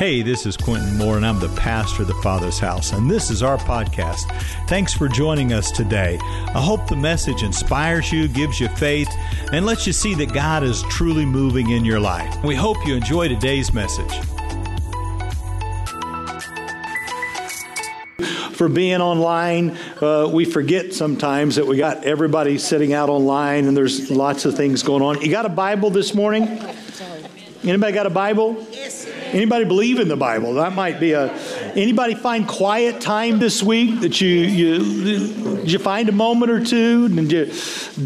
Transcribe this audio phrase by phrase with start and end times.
[0.00, 3.30] Hey, this is Quintin Moore, and I'm the pastor of the Father's House, and this
[3.30, 4.22] is our podcast.
[4.66, 6.18] Thanks for joining us today.
[6.22, 9.10] I hope the message inspires you, gives you faith,
[9.52, 12.34] and lets you see that God is truly moving in your life.
[12.42, 14.10] We hope you enjoy today's message.
[18.54, 19.76] for being online.
[20.02, 24.54] Uh, we forget sometimes that we got everybody sitting out online and there's lots of
[24.54, 25.22] things going on.
[25.22, 26.42] You got a Bible this morning?
[27.62, 28.66] Anybody got a Bible?
[29.32, 30.54] Anybody believe in the Bible?
[30.54, 31.32] That might be a.
[31.74, 36.64] Anybody find quiet time this week that you you did you find a moment or
[36.64, 37.46] two and you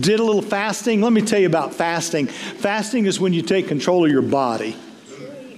[0.01, 1.01] did a little fasting?
[1.01, 2.27] Let me tell you about fasting.
[2.27, 4.77] Fasting is when you take control of your body.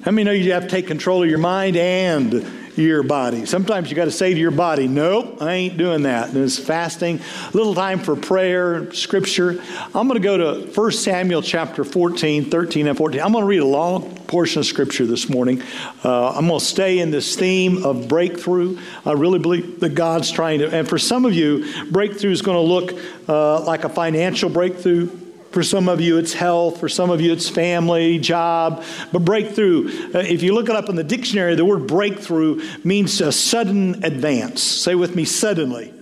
[0.05, 2.35] How many know you have to take control of your mind and
[2.83, 3.47] your body.
[3.47, 6.29] Sometimes you got to say to your body, Nope, I ain't doing that.
[6.29, 9.63] And it's fasting, a little time for prayer, scripture.
[9.95, 13.21] I'm going to go to 1 Samuel chapter 14, 13, and 14.
[13.21, 15.63] I'm going to read a long portion of scripture this morning.
[16.05, 18.79] Uh, I'm going to stay in this theme of breakthrough.
[19.05, 22.57] I really believe that God's trying to, and for some of you, breakthrough is going
[22.57, 25.11] to look uh, like a financial breakthrough
[25.57, 26.81] for some of you, it's health.
[26.81, 28.85] For some of you, it's family, job.
[29.11, 33.23] But breakthrough, uh, if you look it up in the dictionary, the word breakthrough means
[33.23, 34.63] a sudden advance.
[34.63, 35.95] Say with me, suddenly.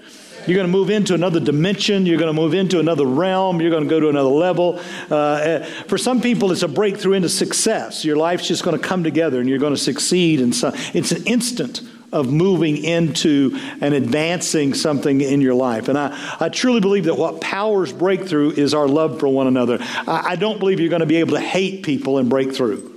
[0.49, 2.05] You're going to move into another dimension.
[2.05, 3.61] You're going to move into another realm.
[3.61, 4.81] You're going to go to another level.
[5.09, 8.05] Uh, uh for some people, it's a breakthrough into success.
[8.05, 10.41] Your life's just going to come together and you're going to succeed.
[10.41, 11.81] And so it's an instant
[12.15, 15.89] of moving into and advancing something in your life.
[15.89, 19.79] And I, I truly believe that what powers breakthrough is our love for one another.
[19.81, 22.93] I, I don't believe you're going to be able to hate people and break through.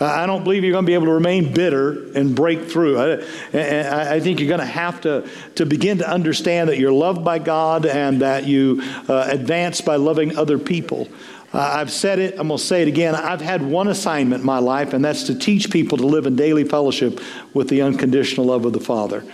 [0.00, 2.98] I don't believe you're going to be able to remain bitter and break through.
[2.98, 7.24] I, I, think you're going to have to, to begin to understand that you're loved
[7.24, 11.08] by God and that you uh, advance by loving other people.
[11.52, 13.14] Uh, I've said it, I'm going to say it again.
[13.14, 16.36] I've had one assignment in my life, and that's to teach people to live in
[16.36, 17.20] daily fellowship
[17.54, 19.24] with the unconditional love of the Father.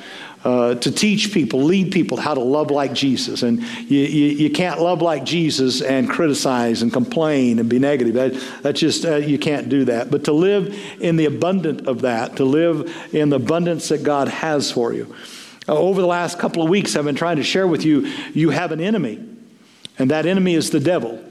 [0.44, 3.42] Uh, to teach people, lead people how to love like Jesus.
[3.42, 8.12] And you, you, you, can't love like Jesus and criticize and complain and be negative.
[8.12, 10.10] That, that's just, uh, you can't do that.
[10.10, 14.28] But to live in the abundant of that, to live in the abundance that God
[14.28, 15.14] has for you.
[15.66, 18.02] Uh, over the last couple of weeks, I've been trying to share with you,
[18.34, 19.26] you have an enemy,
[19.98, 21.24] and that enemy is the devil.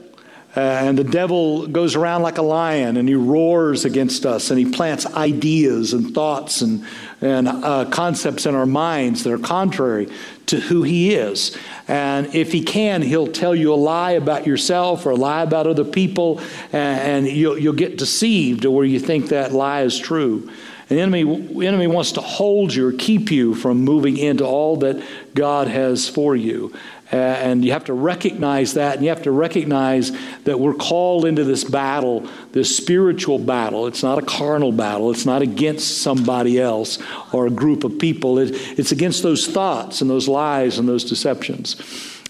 [0.56, 4.58] Uh, and the devil goes around like a lion and he roars against us and
[4.58, 6.84] he plants ideas and thoughts and,
[7.20, 10.08] and uh, concepts in our minds that are contrary
[10.46, 11.56] to who he is.
[11.88, 15.66] And if he can, he'll tell you a lie about yourself or a lie about
[15.66, 16.40] other people,
[16.72, 20.50] and, and you'll, you'll get deceived where you think that lie is true.
[20.90, 24.76] And The enemy, enemy wants to hold you or keep you from moving into all
[24.76, 25.02] that
[25.34, 26.74] God has for you.
[27.14, 30.10] Uh, and you have to recognize that, and you have to recognize
[30.42, 33.86] that we're called into this battle, this spiritual battle.
[33.86, 36.98] It's not a carnal battle, it's not against somebody else
[37.32, 38.40] or a group of people.
[38.40, 41.76] It, it's against those thoughts and those lies and those deceptions.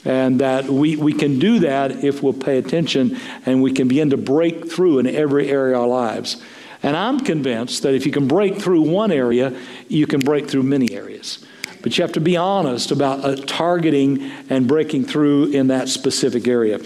[0.04, 4.10] And that we, we can do that if we'll pay attention and we can begin
[4.10, 6.42] to break through in every area of our lives.
[6.82, 9.58] And I'm convinced that if you can break through one area,
[9.88, 11.42] you can break through many areas.
[11.84, 16.48] But you have to be honest about uh, targeting and breaking through in that specific
[16.48, 16.80] area.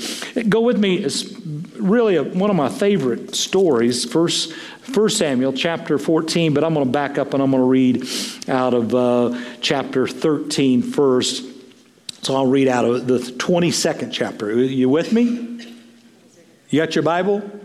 [0.48, 0.96] Go with me.
[0.96, 1.38] It's
[1.76, 6.84] really a, one of my favorite stories, First, First Samuel chapter 14, but I'm going
[6.84, 8.08] to back up and I'm going to read
[8.48, 11.44] out of uh, chapter 13 first.
[12.22, 14.50] So I'll read out of the 22nd chapter.
[14.50, 15.76] Are you with me?
[16.70, 17.57] You got your Bible?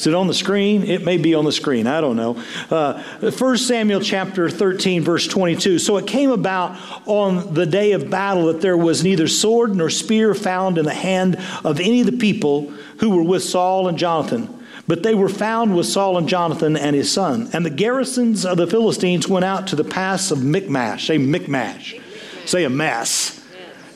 [0.00, 0.84] Is it on the screen?
[0.84, 1.86] It may be on the screen.
[1.86, 2.42] I don't know.
[2.70, 5.78] Uh, 1 Samuel chapter 13, verse 22.
[5.78, 9.90] So it came about on the day of battle that there was neither sword nor
[9.90, 13.98] spear found in the hand of any of the people who were with Saul and
[13.98, 14.64] Jonathan.
[14.88, 17.50] But they were found with Saul and Jonathan and his son.
[17.52, 21.08] And the garrisons of the Philistines went out to the pass of Michmash.
[21.08, 22.00] Say Michmash.
[22.46, 23.39] Say a mess.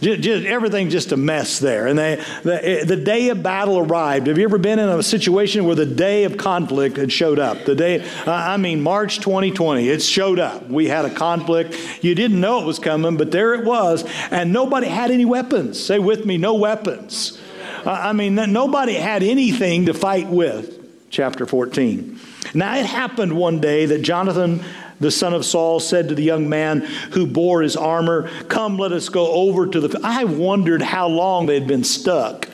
[0.04, 1.86] Just, just, everything just a mess there.
[1.86, 4.26] And they, the, the day of battle arrived.
[4.26, 7.64] Have you ever been in a situation where the day of conflict had showed up?
[7.64, 10.68] The day, uh, I mean, March 2020, it showed up.
[10.68, 12.04] We had a conflict.
[12.04, 14.04] You didn't know it was coming, but there it was.
[14.30, 15.82] And nobody had any weapons.
[15.82, 17.40] Say with me, no weapons.
[17.86, 20.82] Uh, I mean, nobody had anything to fight with.
[21.08, 22.20] Chapter 14.
[22.52, 24.62] Now, it happened one day that Jonathan
[25.04, 26.80] the son of Saul said to the young man
[27.12, 30.00] who bore his armor, Come, let us go over to the.
[30.02, 32.48] I wondered how long they'd been stuck.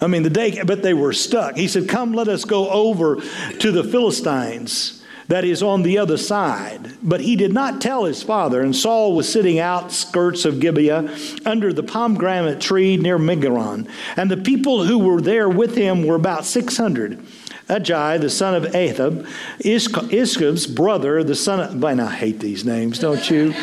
[0.00, 1.56] I mean, the day, but they were stuck.
[1.56, 5.04] He said, Come, let us go over to the Philistines.
[5.28, 6.96] that is on the other side.
[7.02, 11.14] But he did not tell his father, and Saul was sitting outskirts of Gibeah
[11.44, 13.88] under the pomegranate tree near Migron.
[14.16, 17.24] And the people who were there with him were about 600.
[17.70, 19.26] Ajai, the son of Ahab,
[19.60, 23.54] Ishkab's brother, the son of, I hate these names, don't you?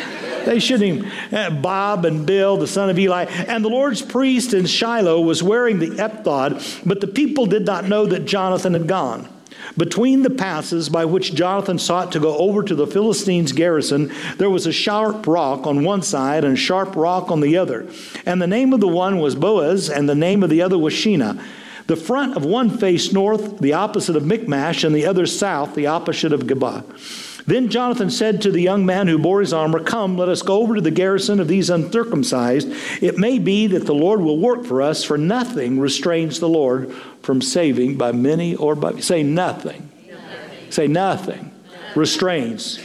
[0.44, 3.24] They shouldn't uh, Bob and Bill, the son of Eli.
[3.24, 7.84] And the Lord's priest in Shiloh was wearing the ephod, but the people did not
[7.84, 9.28] know that Jonathan had gone.
[9.76, 14.48] Between the passes by which Jonathan sought to go over to the Philistines' garrison, there
[14.48, 17.86] was a sharp rock on one side and a sharp rock on the other.
[18.24, 20.94] And the name of the one was Boaz, and the name of the other was
[20.94, 21.42] Shenah.
[21.88, 25.86] The front of one faced north, the opposite of Michmash, and the other south, the
[25.86, 26.84] opposite of Geba.
[27.46, 30.60] Then Jonathan said to the young man who bore his armor, Come, let us go
[30.60, 32.68] over to the garrison of these uncircumcised.
[33.02, 36.92] It may be that the Lord will work for us, for nothing restrains the Lord
[37.22, 39.00] from saving by many or by.
[39.00, 39.90] Say nothing.
[40.10, 40.70] nothing.
[40.70, 41.52] Say nothing.
[41.72, 41.92] nothing.
[41.96, 42.76] Restrains.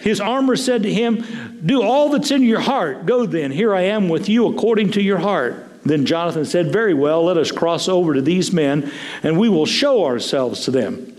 [0.00, 3.06] His armor said to him, Do all that's in your heart.
[3.06, 5.69] Go then, here I am with you according to your heart.
[5.90, 8.92] Then Jonathan said, Very well, let us cross over to these men,
[9.24, 11.16] and we will show ourselves to them.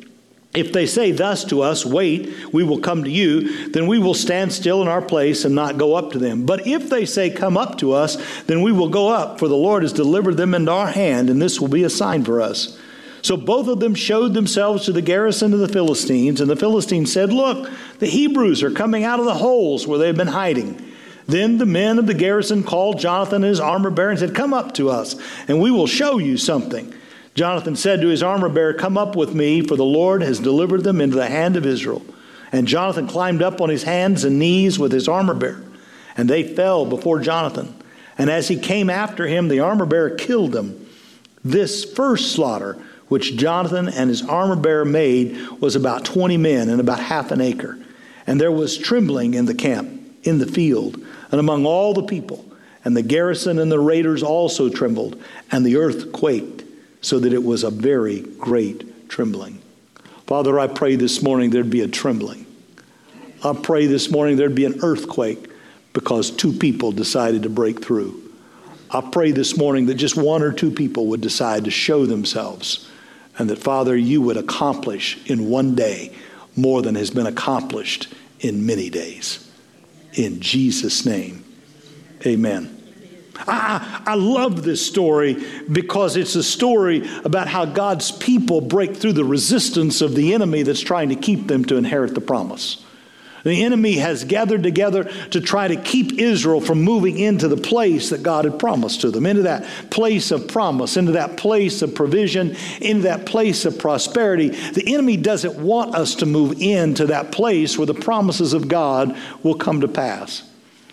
[0.53, 4.13] If they say thus to us, Wait, we will come to you, then we will
[4.13, 6.45] stand still in our place and not go up to them.
[6.45, 9.57] But if they say, Come up to us, then we will go up, for the
[9.57, 12.79] Lord has delivered them into our hand, and this will be a sign for us.
[13.23, 17.11] So both of them showed themselves to the garrison of the Philistines, and the Philistines
[17.11, 17.69] said, Look,
[17.99, 20.90] the Hebrews are coming out of the holes where they've been hiding.
[21.27, 24.53] Then the men of the garrison called Jonathan and his armor bearer and said, Come
[24.53, 25.15] up to us,
[25.47, 26.93] and we will show you something.
[27.33, 30.83] Jonathan said to his armor bearer, Come up with me, for the Lord has delivered
[30.83, 32.03] them into the hand of Israel.
[32.51, 35.63] And Jonathan climbed up on his hands and knees with his armor bearer,
[36.17, 37.73] and they fell before Jonathan.
[38.17, 40.87] And as he came after him, the armor bearer killed them.
[41.43, 42.77] This first slaughter,
[43.07, 47.39] which Jonathan and his armor bearer made, was about 20 men and about half an
[47.39, 47.79] acre.
[48.27, 49.89] And there was trembling in the camp,
[50.23, 52.45] in the field, and among all the people.
[52.83, 56.63] And the garrison and the raiders also trembled, and the earth quaked
[57.01, 59.61] so that it was a very great trembling.
[60.27, 62.45] Father, I pray this morning there'd be a trembling.
[63.43, 65.49] I pray this morning there'd be an earthquake
[65.93, 68.19] because two people decided to break through.
[68.89, 72.89] I pray this morning that just one or two people would decide to show themselves
[73.37, 76.13] and that, Father, you would accomplish in one day
[76.55, 79.50] more than has been accomplished in many days.
[80.13, 81.45] In Jesus' name,
[82.25, 82.77] amen.
[83.47, 89.13] I, I love this story because it's a story about how God's people break through
[89.13, 92.85] the resistance of the enemy that's trying to keep them to inherit the promise.
[93.43, 98.09] The enemy has gathered together to try to keep Israel from moving into the place
[98.09, 101.95] that God had promised to them, into that place of promise, into that place of
[101.95, 104.49] provision, into that place of prosperity.
[104.49, 109.17] The enemy doesn't want us to move into that place where the promises of God
[109.41, 110.43] will come to pass.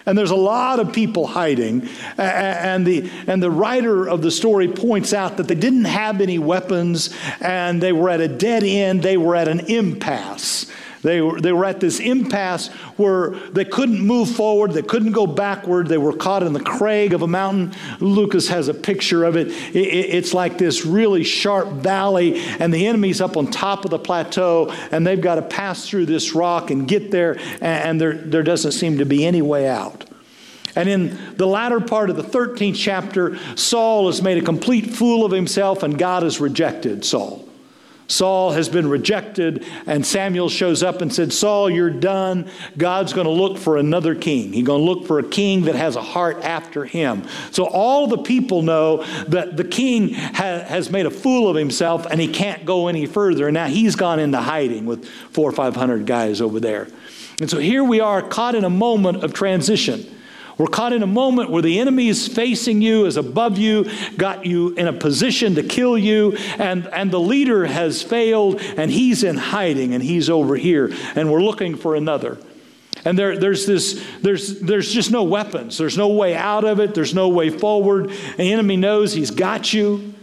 [0.09, 1.87] And there's a lot of people hiding.
[2.17, 6.39] And the, and the writer of the story points out that they didn't have any
[6.39, 10.65] weapons and they were at a dead end, they were at an impasse.
[11.03, 15.27] They were, they were at this impasse where they couldn't move forward, they couldn't go
[15.27, 17.73] backward, they were caught in the crag of a mountain.
[18.01, 19.49] Lucas has a picture of it.
[19.49, 23.91] it, it it's like this really sharp valley, and the enemy's up on top of
[23.91, 28.01] the plateau, and they've got to pass through this rock and get there, and, and
[28.01, 30.05] there, there doesn't seem to be any way out.
[30.75, 35.25] And in the latter part of the 13th chapter, Saul has made a complete fool
[35.25, 37.48] of himself, and God has rejected Saul.
[38.11, 42.51] Saul has been rejected, and Samuel shows up and said, Saul, you're done.
[42.79, 44.55] God's going to look for another king.
[44.55, 47.25] He's going to look for a king that has a heart after him.
[47.51, 52.07] So all the people know that the king ha- has made a fool of himself
[52.07, 53.47] and he can't go any further.
[53.47, 56.89] And now he's gone into hiding with four or five hundred guys over there.
[57.41, 60.18] And so here we are caught in a moment of transition.
[60.59, 63.87] We're caught in a moment where the enemy is facing you, is above you,
[64.17, 68.91] got you in a position to kill you, and, and the leader has failed, and
[68.91, 72.39] he's in hiding, and he's over here, and we're looking for another.
[73.05, 75.79] And there, there's this, there's, there's just no weapons.
[75.79, 76.95] There's no way out of it.
[76.95, 78.11] There's no way forward.
[78.37, 80.15] The enemy knows he's got you.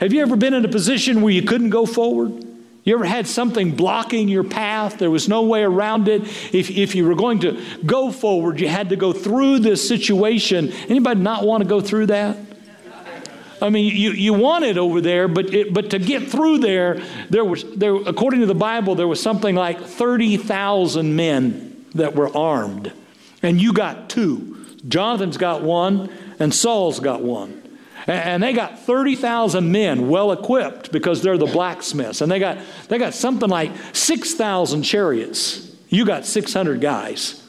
[0.00, 2.44] Have you ever been in a position where you couldn't go forward?
[2.88, 4.96] You ever had something blocking your path?
[4.96, 6.22] There was no way around it.
[6.54, 10.72] If, if you were going to go forward, you had to go through this situation.
[10.88, 12.38] Anybody not want to go through that?
[13.60, 17.02] I mean, you, you want it over there, but, it, but to get through there,
[17.28, 22.34] there was, there, according to the Bible, there was something like 30,000 men that were
[22.34, 22.90] armed.
[23.42, 24.64] And you got two.
[24.88, 27.67] Jonathan's got one, and Saul's got one.
[28.08, 32.22] And they got 30,000 men well equipped because they're the blacksmiths.
[32.22, 32.56] And they got,
[32.88, 35.76] they got something like 6,000 chariots.
[35.90, 37.46] You got 600 guys.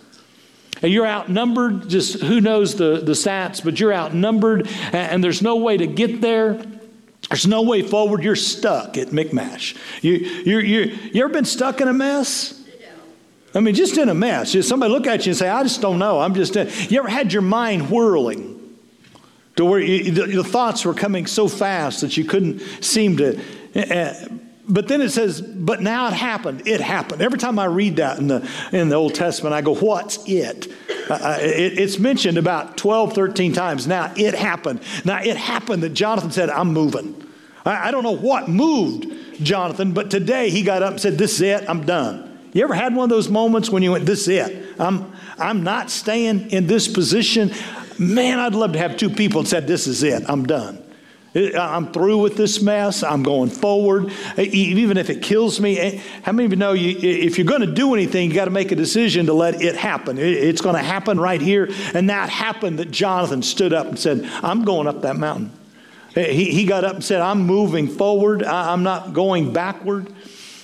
[0.81, 5.57] And you're outnumbered, just who knows the, the stats, but you're outnumbered, and there's no
[5.57, 6.61] way to get there.
[7.29, 8.23] There's no way forward.
[8.23, 9.75] You're stuck at Michmash.
[10.01, 12.55] You, you you you ever been stuck in a mess?
[13.53, 14.53] I mean, just in a mess.
[14.53, 16.19] Just somebody look at you and say, I just don't know.
[16.19, 16.69] I'm just, in.
[16.89, 18.58] you ever had your mind whirling
[19.59, 23.37] to where the, thoughts were coming so fast that you couldn't seem to.
[23.75, 24.13] Uh,
[24.69, 26.65] but then it says, but now it happened.
[26.65, 27.21] It happened.
[27.21, 30.71] Every time I read that in the, in the Old Testament, I go, what's it?
[31.09, 31.77] Uh, it?
[31.77, 33.85] It's mentioned about 12, 13 times.
[33.85, 34.81] Now it happened.
[35.03, 37.21] Now it happened that Jonathan said, I'm moving.
[37.65, 41.33] I, I don't know what moved Jonathan, but today he got up and said, This
[41.33, 41.69] is it.
[41.69, 42.39] I'm done.
[42.53, 44.79] You ever had one of those moments when you went, This is it?
[44.79, 47.51] I'm, I'm not staying in this position.
[47.99, 50.23] Man, I'd love to have two people that said, This is it.
[50.27, 50.83] I'm done.
[51.35, 53.03] I'm through with this mess.
[53.03, 54.11] I'm going forward.
[54.37, 56.01] Even if it kills me.
[56.23, 58.51] How many of you know you, if you're going to do anything, you got to
[58.51, 60.17] make a decision to let it happen?
[60.17, 61.69] It's going to happen right here.
[61.93, 65.51] And that happened that Jonathan stood up and said, I'm going up that mountain.
[66.15, 68.43] He, he got up and said, I'm moving forward.
[68.43, 70.11] I'm not going backward.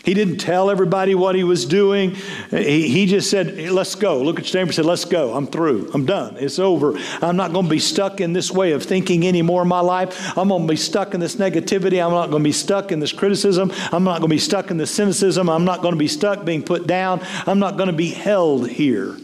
[0.06, 2.16] He didn't tell everybody what he was doing.
[2.52, 4.22] He, he just said, Let's go.
[4.22, 5.34] Look at your neighbor and said, Let's go.
[5.34, 5.90] I'm through.
[5.94, 6.38] I'm done.
[6.38, 6.96] It's over.
[7.22, 10.38] I'm not going to be stuck in this way of thinking anymore in my life.
[10.38, 12.06] I'm going to be stuck in this negativity.
[12.06, 13.72] I'm not going to be stuck in this criticism.
[13.92, 15.50] I'm not going to be stuck in this cynicism.
[15.50, 17.22] I'm not going to be stuck being put down.
[17.48, 19.18] I'm not going to be held here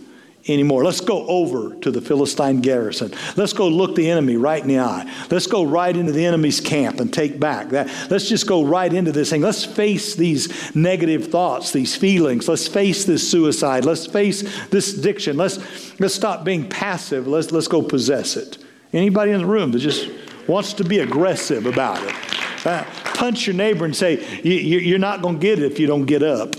[0.47, 0.83] anymore.
[0.83, 3.13] Let's go over to the Philistine garrison.
[3.35, 5.11] Let's go look the enemy right in the eye.
[5.29, 7.87] Let's go right into the enemy's camp and take back that.
[8.09, 9.41] Let's just go right into this thing.
[9.41, 12.47] Let's face these negative thoughts, these feelings.
[12.47, 13.85] Let's face this suicide.
[13.85, 15.37] Let's face this addiction.
[15.37, 17.27] Let's let's stop being passive.
[17.27, 18.57] Let's let's go possess it.
[18.93, 20.09] Anybody in the room that just
[20.47, 22.65] wants to be aggressive about it?
[22.65, 22.83] Uh,
[23.15, 26.23] punch your neighbor and say, "You're not going to get it if you don't get
[26.23, 26.55] up."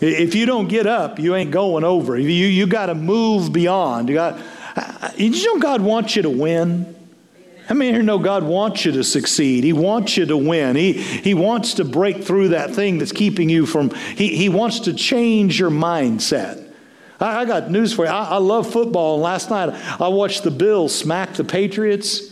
[0.00, 2.16] If you don't get up, you ain't going over.
[2.16, 4.08] You, you got to move beyond.
[4.08, 4.40] You got,
[5.16, 6.94] you know God wants you to win?
[7.66, 9.62] How many here know God wants you to succeed?
[9.62, 10.74] He wants you to win.
[10.74, 14.80] He, he wants to break through that thing that's keeping you from, he, he wants
[14.80, 16.64] to change your mindset.
[17.20, 18.10] I, I got news for you.
[18.10, 19.68] I, I love football, and last night
[20.00, 22.27] I watched the Bills smack the Patriots.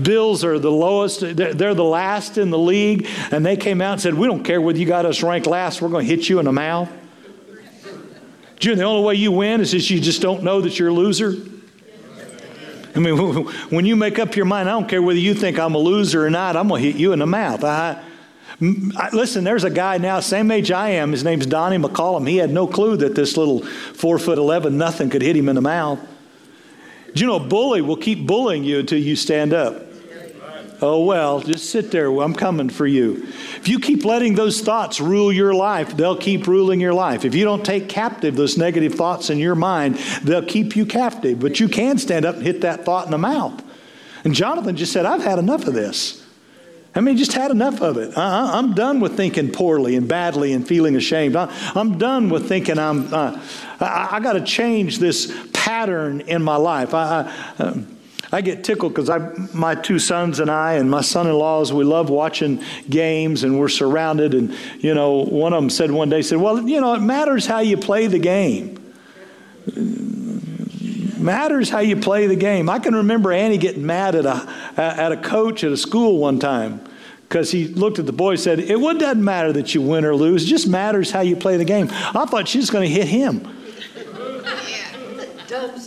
[0.00, 4.00] Bills are the lowest, they're the last in the league, and they came out and
[4.00, 6.38] said, We don't care whether you got us ranked last, we're going to hit you
[6.38, 6.90] in the mouth.
[8.58, 10.92] June, the only way you win is if you just don't know that you're a
[10.92, 11.34] loser.
[12.94, 13.16] I mean,
[13.70, 16.24] when you make up your mind, I don't care whether you think I'm a loser
[16.24, 17.62] or not, I'm going to hit you in the mouth.
[17.62, 18.02] I,
[18.96, 21.12] I, listen, there's a guy now, same age I am.
[21.12, 22.28] His name's Donnie McCollum.
[22.28, 25.56] He had no clue that this little four foot eleven nothing could hit him in
[25.56, 26.00] the mouth.
[27.14, 29.83] Do you know, a bully will keep bullying you until you stand up.
[30.86, 32.10] Oh, well, just sit there.
[32.20, 33.22] I'm coming for you.
[33.56, 37.24] If you keep letting those thoughts rule your life, they'll keep ruling your life.
[37.24, 41.40] If you don't take captive those negative thoughts in your mind, they'll keep you captive.
[41.40, 43.64] But you can stand up and hit that thought in the mouth.
[44.24, 46.22] And Jonathan just said, I've had enough of this.
[46.94, 48.18] I mean, just had enough of it.
[48.18, 51.34] I, am done with thinking poorly and badly and feeling ashamed.
[51.34, 53.12] I, am done with thinking I'm.
[53.12, 53.42] Uh,
[53.80, 56.92] I, I got to change this pattern in my life.
[56.92, 57.94] I, I, um,
[58.34, 62.64] I get tickled because my two sons and I and my son-in-laws, we love watching
[62.90, 64.34] games and we're surrounded.
[64.34, 67.46] And, you know, one of them said one day, said, well, you know, it matters
[67.46, 68.92] how you play the game.
[71.16, 72.68] matters how you play the game.
[72.68, 76.40] I can remember Annie getting mad at a, at a coach at a school one
[76.40, 76.84] time
[77.28, 80.16] because he looked at the boy and said, it doesn't matter that you win or
[80.16, 80.42] lose.
[80.42, 81.86] It just matters how you play the game.
[81.92, 83.48] I thought she was going to hit him.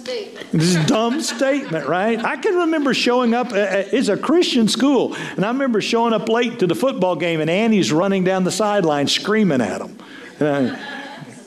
[0.07, 0.51] Statement.
[0.53, 2.23] This is a dumb statement, right?
[2.23, 3.51] I can remember showing up.
[3.51, 7.17] Uh, uh, it's a Christian school, and I remember showing up late to the football
[7.17, 9.97] game, and Annie's running down the sideline screaming at him.
[10.39, 10.77] Uh,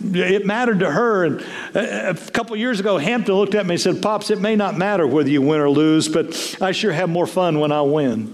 [0.02, 1.24] it mattered to her.
[1.24, 1.40] And
[1.74, 5.06] a couple years ago, Hampton looked at me and said, "Pops, it may not matter
[5.06, 8.26] whether you win or lose, but I sure have more fun when I win."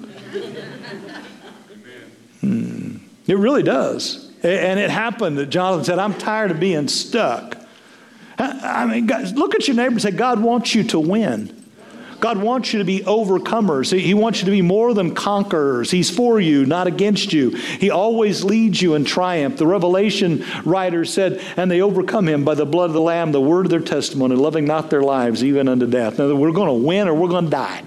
[2.40, 2.96] Hmm.
[3.28, 4.28] It really does.
[4.42, 7.55] And it happened that Jonathan said, "I'm tired of being stuck."
[8.38, 11.64] I mean, guys, look at your neighbor and say, God wants you to win.
[12.20, 13.96] God wants you to be overcomers.
[13.96, 15.90] He wants you to be more than conquerors.
[15.90, 17.50] He's for you, not against you.
[17.50, 19.58] He always leads you in triumph.
[19.58, 23.40] The Revelation writer said, And they overcome him by the blood of the Lamb, the
[23.40, 26.18] word of their testimony, loving not their lives, even unto death.
[26.18, 27.82] Now, we're going to win or we're going to die.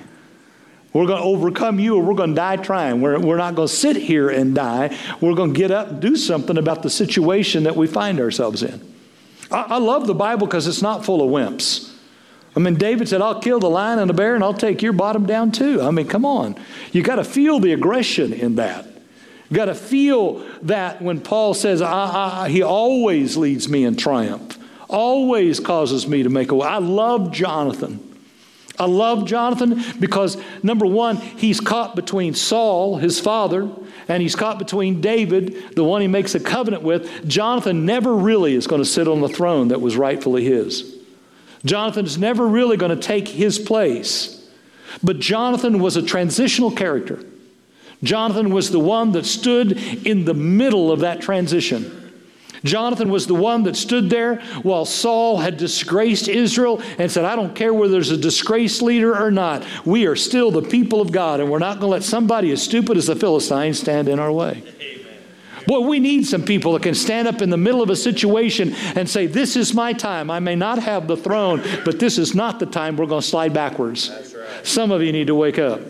[0.93, 3.01] We're going to overcome you or we're going to die trying.
[3.01, 4.97] We're, we're not going to sit here and die.
[5.21, 8.63] We're going to get up and do something about the situation that we find ourselves
[8.63, 8.88] in.
[9.51, 11.93] I, love the Bible because it's not full of wimps.
[12.55, 14.93] I mean, David said, I'll kill the lion and the bear and I'll take your
[14.93, 15.81] bottom down too.
[15.81, 16.55] I mean, come on.
[16.91, 18.85] You got to feel the aggression in that.
[19.49, 23.95] You got to feel that when Paul says, I, I, He always leads me in
[23.95, 26.67] triumph, always causes me to make a way.
[26.67, 28.05] I love Jonathan.
[28.77, 33.69] I love Jonathan because, number one, he's caught between Saul, his father,
[34.09, 37.27] and he's caught between David, the one he makes a covenant with.
[37.27, 40.97] Jonathan never really is going to sit on the throne that was rightfully his.
[41.63, 44.35] Jonathan is never really going to take his place.
[45.03, 47.23] But Jonathan was a transitional character.
[48.01, 49.73] Jonathan was the one that stood
[50.05, 51.98] in the middle of that transition.
[52.63, 57.35] Jonathan was the one that stood there while Saul had disgraced Israel and said, I
[57.35, 59.65] don't care whether there's a disgraced leader or not.
[59.85, 62.61] We are still the people of God, and we're not going to let somebody as
[62.61, 64.63] stupid as the Philistines stand in our way.
[65.67, 68.73] Boy, we need some people that can stand up in the middle of a situation
[68.95, 70.31] and say, This is my time.
[70.31, 73.27] I may not have the throne, but this is not the time we're going to
[73.27, 74.09] slide backwards.
[74.09, 74.65] Right.
[74.65, 75.81] Some of you need to wake up.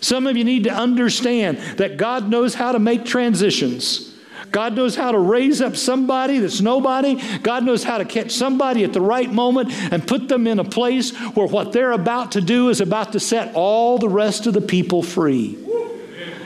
[0.00, 4.09] Some of you need to understand that God knows how to make transitions.
[4.50, 7.20] God knows how to raise up somebody that's nobody.
[7.38, 10.64] God knows how to catch somebody at the right moment and put them in a
[10.64, 14.54] place where what they're about to do is about to set all the rest of
[14.54, 15.56] the people free.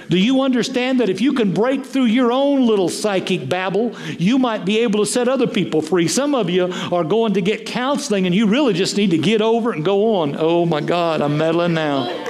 [0.08, 4.38] Do you understand that if you can break through your own little psychic babble, you
[4.38, 6.08] might be able to set other people free?
[6.08, 9.40] Some of you are going to get counseling and you really just need to get
[9.40, 10.37] over it and go on.
[10.38, 12.23] Oh my God, I'm meddling now.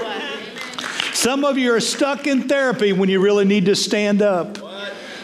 [1.12, 4.63] Some of you are stuck in therapy when you really need to stand up.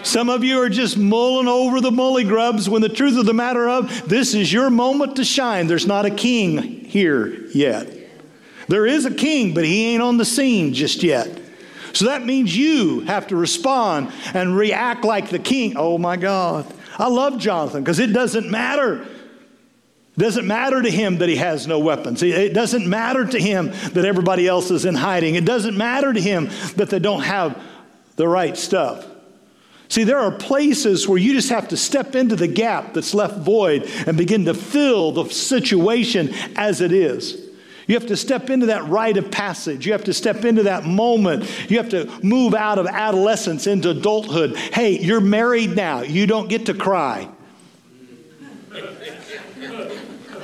[0.03, 3.35] Some of you are just mulling over the mully grubs when the truth of the
[3.35, 5.67] matter of this is your moment to shine.
[5.67, 7.97] There's not a king here yet.
[8.69, 11.41] There is a king, but he ain't on the scene just yet.
[11.93, 15.75] So that means you have to respond and react like the king.
[15.77, 16.73] Oh my God.
[16.99, 19.03] I love Jonathan because it doesn't matter.
[19.03, 19.09] It
[20.19, 22.23] doesn't matter to him that he has no weapons.
[22.23, 25.35] It doesn't matter to him that everybody else is in hiding.
[25.35, 27.61] It doesn't matter to him that they don't have
[28.17, 29.07] the right stuff.
[29.91, 33.39] See, there are places where you just have to step into the gap that's left
[33.39, 37.49] void and begin to fill the situation as it is.
[37.89, 39.85] You have to step into that rite of passage.
[39.85, 41.43] You have to step into that moment.
[41.69, 44.57] You have to move out of adolescence into adulthood.
[44.57, 46.03] Hey, you're married now.
[46.03, 47.29] You don't get to cry.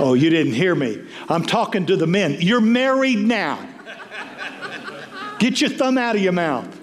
[0.00, 1.06] Oh, you didn't hear me.
[1.28, 2.38] I'm talking to the men.
[2.40, 3.64] You're married now.
[5.38, 6.75] Get your thumb out of your mouth.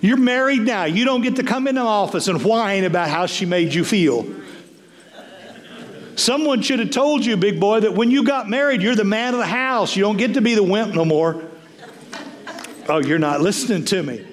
[0.00, 0.84] You're married now.
[0.84, 3.84] You don't get to come into the office and whine about how she made you
[3.84, 4.26] feel.
[6.16, 9.34] Someone should have told you, big boy, that when you got married, you're the man
[9.34, 9.96] of the house.
[9.96, 11.44] You don't get to be the wimp no more.
[12.88, 14.26] Oh, you're not listening to me.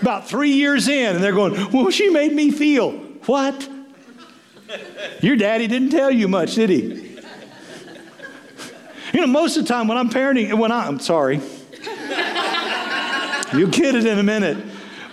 [0.00, 2.92] About three years in, and they're going, Well, she made me feel.
[3.26, 3.68] What?
[5.20, 7.18] Your daddy didn't tell you much, did he?
[9.12, 11.40] You know, most of the time when I'm parenting, when I, I'm sorry,
[13.52, 14.58] you'll get it in a minute.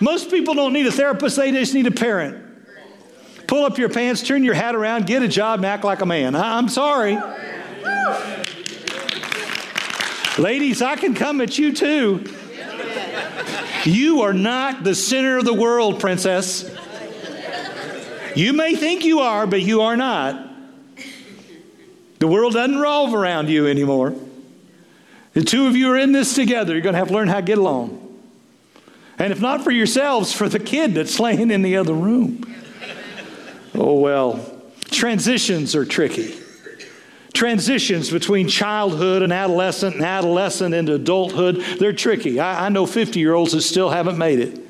[0.00, 2.40] Most people don't need a therapist, they just need a parent.
[3.46, 6.06] Pull up your pants, turn your hat around, get a job, and act like a
[6.06, 6.34] man.
[6.34, 7.18] I'm sorry.
[10.38, 12.24] Ladies, I can come at you too.
[13.84, 16.74] You are not the center of the world, princess.
[18.34, 20.50] You may think you are, but you are not.
[22.18, 24.14] The world doesn't revolve around you anymore.
[25.34, 26.72] The two of you are in this together.
[26.72, 28.03] You're going to have to learn how to get along.
[29.18, 32.44] And if not for yourselves, for the kid that's laying in the other room.
[33.74, 36.38] Oh, well, transitions are tricky.
[37.32, 42.38] Transitions between childhood and adolescent and adolescent into adulthood, they're tricky.
[42.38, 44.60] I, I know 50 year olds that still haven't made it.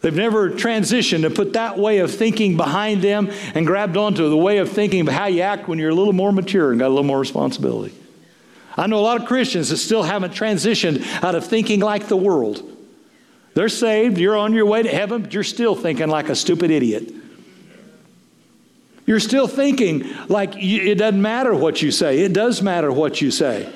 [0.00, 4.36] They've never transitioned and put that way of thinking behind them and grabbed onto the
[4.36, 6.88] way of thinking of how you act when you're a little more mature and got
[6.88, 7.94] a little more responsibility.
[8.76, 12.16] I know a lot of Christians that still haven't transitioned out of thinking like the
[12.16, 12.71] world.
[13.54, 16.70] They're saved, you're on your way to heaven, but you're still thinking like a stupid
[16.70, 17.12] idiot.
[19.04, 22.20] You're still thinking like it doesn't matter what you say.
[22.20, 23.70] It does matter what you say.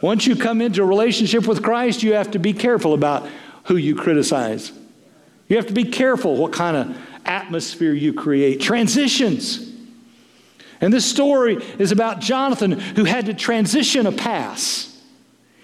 [0.00, 3.28] Once you come into a relationship with Christ, you have to be careful about
[3.64, 4.72] who you criticize.
[5.48, 8.60] You have to be careful what kind of atmosphere you create.
[8.60, 9.70] Transitions.
[10.80, 14.88] And this story is about Jonathan who had to transition a pass.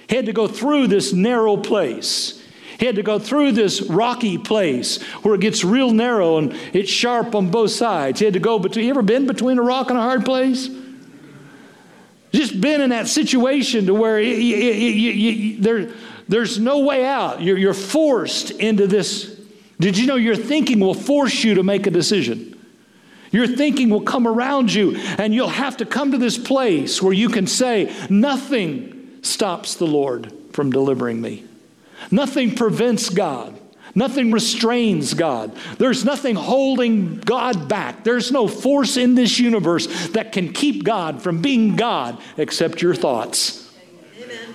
[0.08, 2.37] He had to go through this narrow place.
[2.78, 6.90] He had to go through this rocky place where it gets real narrow and it's
[6.90, 8.20] sharp on both sides.
[8.20, 8.84] He had to go between.
[8.84, 10.70] You ever been between a rock and a hard place?
[12.32, 15.92] Just been in that situation to where there,
[16.28, 17.42] there's no way out.
[17.42, 19.40] You're, you're forced into this.
[19.80, 22.54] Did you know your thinking will force you to make a decision?
[23.32, 27.12] Your thinking will come around you, and you'll have to come to this place where
[27.12, 31.47] you can say, Nothing stops the Lord from delivering me.
[32.10, 33.58] Nothing prevents God.
[33.94, 35.56] Nothing restrains God.
[35.78, 38.04] There's nothing holding God back.
[38.04, 42.94] There's no force in this universe that can keep God from being God except your
[42.94, 43.74] thoughts.
[44.22, 44.54] Amen.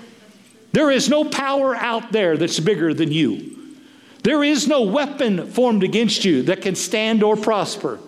[0.72, 3.76] There is no power out there that's bigger than you.
[4.24, 8.00] There is no weapon formed against you that can stand or prosper.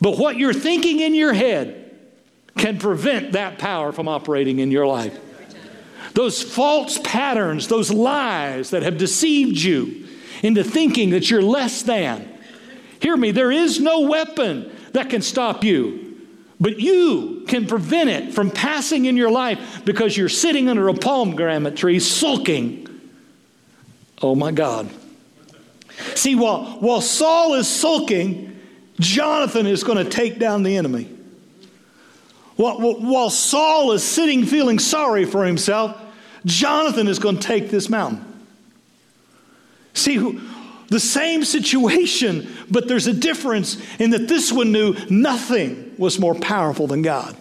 [0.00, 1.96] But what you're thinking in your head
[2.56, 5.16] can prevent that power from operating in your life.
[6.14, 10.08] Those false patterns, those lies that have deceived you
[10.42, 12.28] into thinking that you're less than.
[13.00, 16.18] Hear me, there is no weapon that can stop you,
[16.60, 20.94] but you can prevent it from passing in your life because you're sitting under a
[20.94, 22.86] pomegranate tree sulking.
[24.20, 24.90] Oh my God.
[26.14, 28.58] See, while, while Saul is sulking,
[28.98, 31.08] Jonathan is going to take down the enemy.
[32.60, 35.98] While, Saul is sitting feeling sorry for himself,
[36.44, 38.22] Jonathan is going to take this mountain.
[39.94, 40.38] See,
[40.88, 46.34] the same situation, but there's a difference in that this one knew nothing was more
[46.34, 47.34] powerful than God.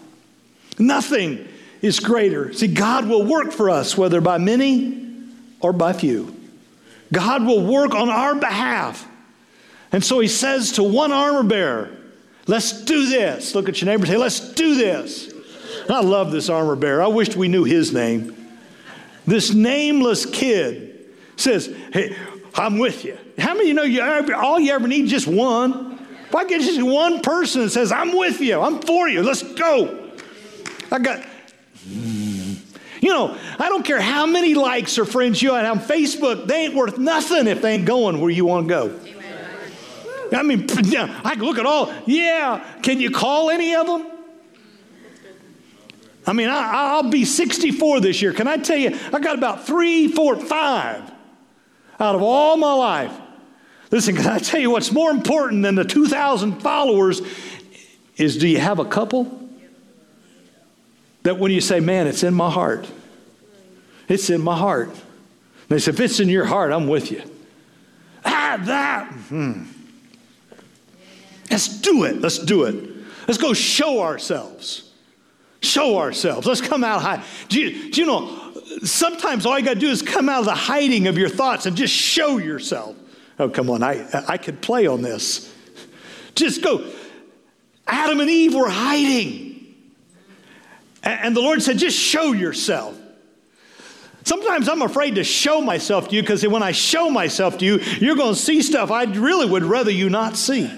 [0.78, 1.46] Nothing
[1.82, 2.54] is greater.
[2.54, 5.06] See, God will work for us, whether by many
[5.60, 6.34] or by few.
[7.12, 9.06] God will work on our behalf.
[9.92, 11.99] And so he says to one armor bearer,
[12.50, 13.54] Let's do this.
[13.54, 15.32] Look at your neighbor and say, Let's do this.
[15.88, 17.04] I love this armor bearer.
[17.04, 18.36] I wished we knew his name.
[19.28, 21.00] This nameless kid
[21.36, 22.18] says, Hey,
[22.56, 23.16] I'm with you.
[23.38, 26.00] How many you know you ever, all you ever need just one?
[26.28, 29.44] If I get just one person that says, I'm with you, I'm for you, let's
[29.44, 30.12] go.
[30.92, 31.24] I got,
[31.88, 36.66] you know, I don't care how many likes or friends you have on Facebook, they
[36.66, 39.00] ain't worth nothing if they ain't going where you want to go.
[40.34, 44.06] I mean, I look at all, yeah, can you call any of them?
[46.26, 48.34] I mean, I, will be 64 this year.
[48.34, 51.12] Can I tell you, I got about three, four, five
[52.00, 53.13] out of all my life.
[53.92, 57.22] Listen, can I tell you what's more important than the 2,000 followers
[58.18, 59.50] is do you have a couple
[61.24, 62.88] that when you say, man, it's in my heart,
[64.08, 64.89] it's in my heart.
[65.68, 67.22] They say, if it's in your heart, I'm with you.
[68.26, 69.12] Ah, that.
[69.12, 69.63] Hmm.
[71.50, 72.22] Let's do it.
[72.22, 72.90] Let's do it.
[73.28, 74.92] Let's go show ourselves.
[75.62, 76.48] Show ourselves.
[76.48, 77.24] Let's come out high.
[77.50, 80.46] Do you, do you know, sometimes all you got to do is come out of
[80.46, 82.96] the hiding of your thoughts and just show yourself.
[83.38, 83.84] Oh, come on.
[83.84, 85.54] I, I could play on this.
[86.36, 86.90] Just go.
[87.88, 89.76] Adam and Eve were hiding.
[91.04, 92.98] And the Lord said, just show yourself.
[94.24, 97.78] Sometimes I'm afraid to show myself to you because when I show myself to you,
[98.00, 100.70] you're going to see stuff I really would rather you not see.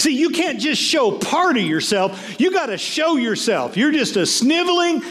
[0.00, 3.76] See, you can't just show part of yourself, you got to show yourself.
[3.76, 5.02] You're just a sniveling,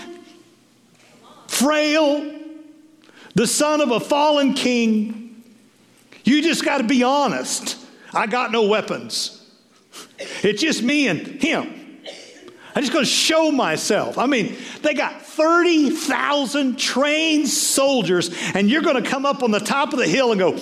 [1.46, 2.34] frail,
[3.36, 5.44] the son of a fallen king.
[6.24, 7.78] You just got to be honest.
[8.16, 9.48] I got no weapons.
[10.18, 11.72] It's just me and him.
[12.76, 14.18] I'm just going to show myself.
[14.18, 19.60] I mean, they got 30,000 trained soldiers, and you're going to come up on the
[19.60, 20.58] top of the hill and go,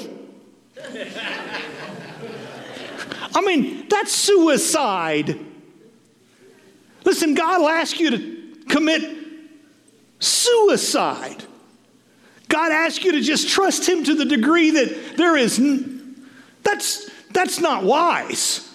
[3.38, 5.40] I mean, that's suicide.
[7.04, 9.16] Listen, God will ask you to commit
[10.18, 11.44] suicide.
[12.50, 15.62] God asks you to just trust Him to the degree that there is,
[16.64, 18.68] that's, that's not wise.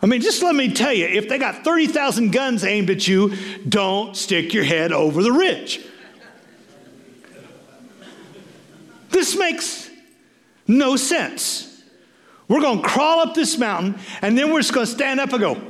[0.00, 3.36] I mean, just let me tell you if they got 30,000 guns aimed at you,
[3.68, 5.84] don't stick your head over the ridge.
[9.10, 9.90] This makes
[10.66, 11.73] no sense.
[12.48, 15.32] We're going to crawl up this mountain and then we're just going to stand up
[15.32, 15.60] and go,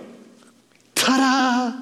[0.94, 1.80] ta da!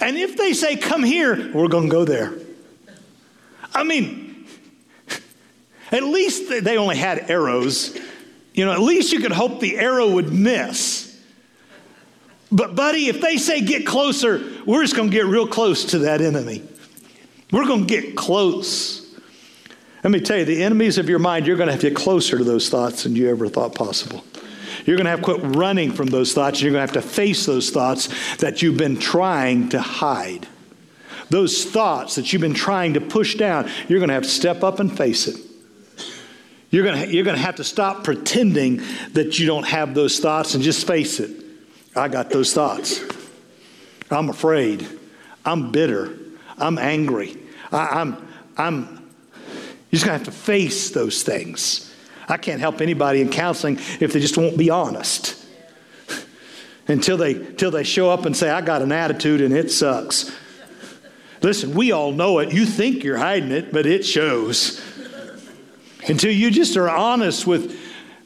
[0.00, 2.34] And if they say, come here, we're going to go there.
[3.72, 4.46] I mean,
[5.92, 7.96] at least they only had arrows.
[8.54, 11.20] You know, at least you could hope the arrow would miss.
[12.50, 15.98] But, buddy, if they say get closer, we're just going to get real close to
[16.00, 16.62] that enemy.
[17.50, 18.95] We're going to get close.
[20.06, 21.96] Let me tell you, the enemies of your mind, you're going to have to get
[21.96, 24.24] closer to those thoughts than you ever thought possible.
[24.84, 26.62] You're going to have to quit running from those thoughts.
[26.62, 30.46] You're going to have to face those thoughts that you've been trying to hide.
[31.28, 34.62] Those thoughts that you've been trying to push down, you're going to have to step
[34.62, 35.40] up and face it.
[36.70, 38.82] You're going to, you're going to have to stop pretending
[39.14, 41.44] that you don't have those thoughts and just face it.
[41.96, 43.00] I got those thoughts.
[44.08, 44.86] I'm afraid.
[45.44, 46.16] I'm bitter.
[46.58, 47.36] I'm angry.
[47.72, 48.95] I, I'm, I'm,
[49.96, 51.90] you're just going to have to face those things.
[52.28, 55.42] I can't help anybody in counseling if they just won't be honest.
[56.86, 60.30] Until they, until they show up and say, I got an attitude and it sucks.
[61.40, 62.52] Listen, we all know it.
[62.52, 64.80] You think you're hiding it, but it shows.
[66.06, 67.76] Until you just are honest with,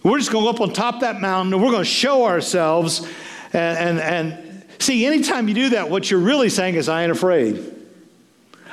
[0.03, 1.89] we're just going to go up on top of that mountain and we're going to
[1.89, 3.07] show ourselves.
[3.55, 7.13] And, and, and see, anytime you do that, what you're really saying is, I ain't
[7.13, 7.80] afraid.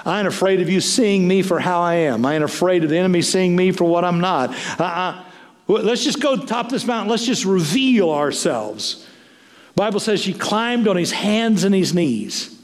[0.08, 2.26] I ain't afraid of you seeing me for how I am.
[2.26, 4.56] I ain't afraid of the enemy seeing me for what I'm not.
[5.68, 7.12] Let's just go top this mountain.
[7.12, 9.06] Let's just reveal ourselves.
[9.76, 12.58] Bible says she climbed on his hands and his knees.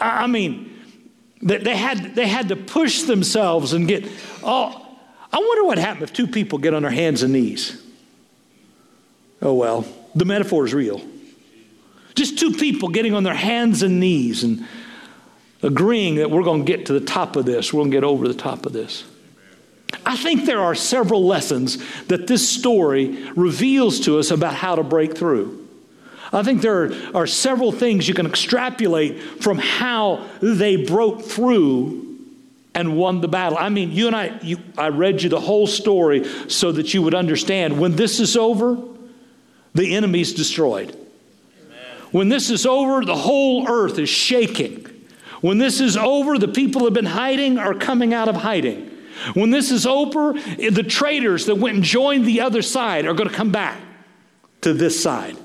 [0.00, 0.76] I mean,
[1.40, 4.04] they had, they had to push themselves and get,
[4.42, 4.98] oh,
[5.32, 7.80] I wonder what happened if two people get on their hands and knees.
[9.40, 11.00] Oh, well, the metaphor is real.
[12.16, 14.66] Just two people getting on their hands and knees and
[15.64, 18.04] agreeing that we're going to get to the top of this, we're going to get
[18.04, 19.04] over the top of this.
[20.04, 24.82] I think there are several lessons that this story reveals to us about how to
[24.82, 25.66] break through.
[26.32, 32.18] I think there are, are several things you can extrapolate from how they broke through
[32.74, 33.56] and won the battle.
[33.56, 37.02] I mean, you and I, you, I read you the whole story so that you
[37.02, 38.76] would understand when this is over,
[39.74, 40.90] the enemy's destroyed.
[40.90, 41.76] Amen.
[42.10, 44.83] When this is over, the whole earth is shaking.
[45.44, 48.90] When this is over, the people that have been hiding are coming out of hiding.
[49.34, 53.28] When this is over, the traitors that went and joined the other side are going
[53.28, 53.78] to come back
[54.62, 55.36] to this side.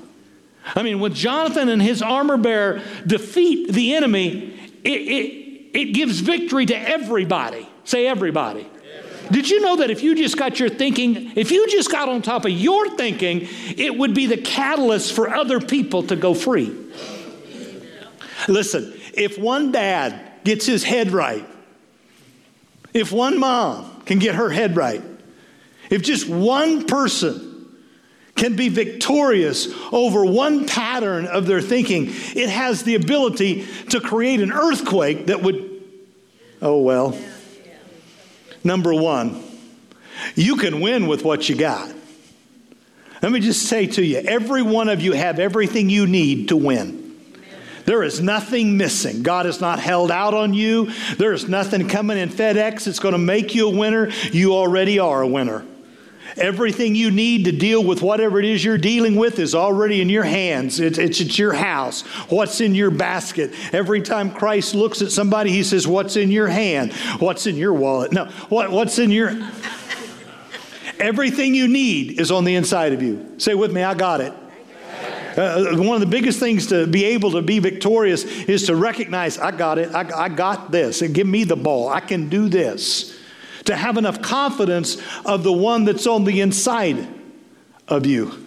[0.64, 6.20] I mean, when Jonathan and his armor bearer defeat the enemy, it, it, it gives
[6.20, 7.68] victory to everybody.
[7.84, 8.66] Say everybody.
[9.30, 12.22] Did you know that if you just got your thinking, if you just got on
[12.22, 16.74] top of your thinking, it would be the catalyst for other people to go free?
[18.48, 21.46] Listen, if one dad gets his head right,
[22.92, 25.02] if one mom can get her head right,
[25.90, 27.50] if just one person
[28.36, 34.40] can be victorious over one pattern of their thinking, it has the ability to create
[34.40, 35.82] an earthquake that would,
[36.62, 37.18] oh well.
[38.64, 39.42] Number one,
[40.34, 41.92] you can win with what you got.
[43.22, 46.56] Let me just say to you every one of you have everything you need to
[46.56, 46.99] win.
[47.90, 49.24] There is nothing missing.
[49.24, 50.92] God has not held out on you.
[51.18, 54.10] There is nothing coming in FedEx that's going to make you a winner.
[54.30, 55.64] You already are a winner.
[56.36, 60.08] Everything you need to deal with whatever it is you're dealing with is already in
[60.08, 60.78] your hands.
[60.78, 62.02] It's, it's, it's, your house.
[62.30, 63.52] What's in your basket?
[63.72, 66.92] Every time Christ looks at somebody, he says, What's in your hand?
[67.18, 68.12] What's in your wallet?
[68.12, 69.30] No, what, what's in your.
[71.00, 73.34] Everything you need is on the inside of you.
[73.38, 74.32] Say with me, I got it.
[75.36, 79.38] Uh, one of the biggest things to be able to be victorious is to recognize,
[79.38, 81.88] I got it, I, I got this, and give me the ball.
[81.88, 83.16] I can do this.
[83.66, 87.06] To have enough confidence of the one that's on the inside
[87.86, 88.46] of you.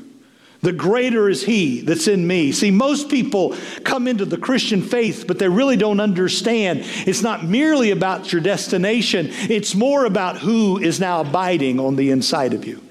[0.61, 2.53] The greater is He that's in me.
[2.53, 6.81] See, most people come into the Christian faith, but they really don't understand.
[7.05, 12.11] It's not merely about your destination, it's more about who is now abiding on the
[12.11, 12.81] inside of you.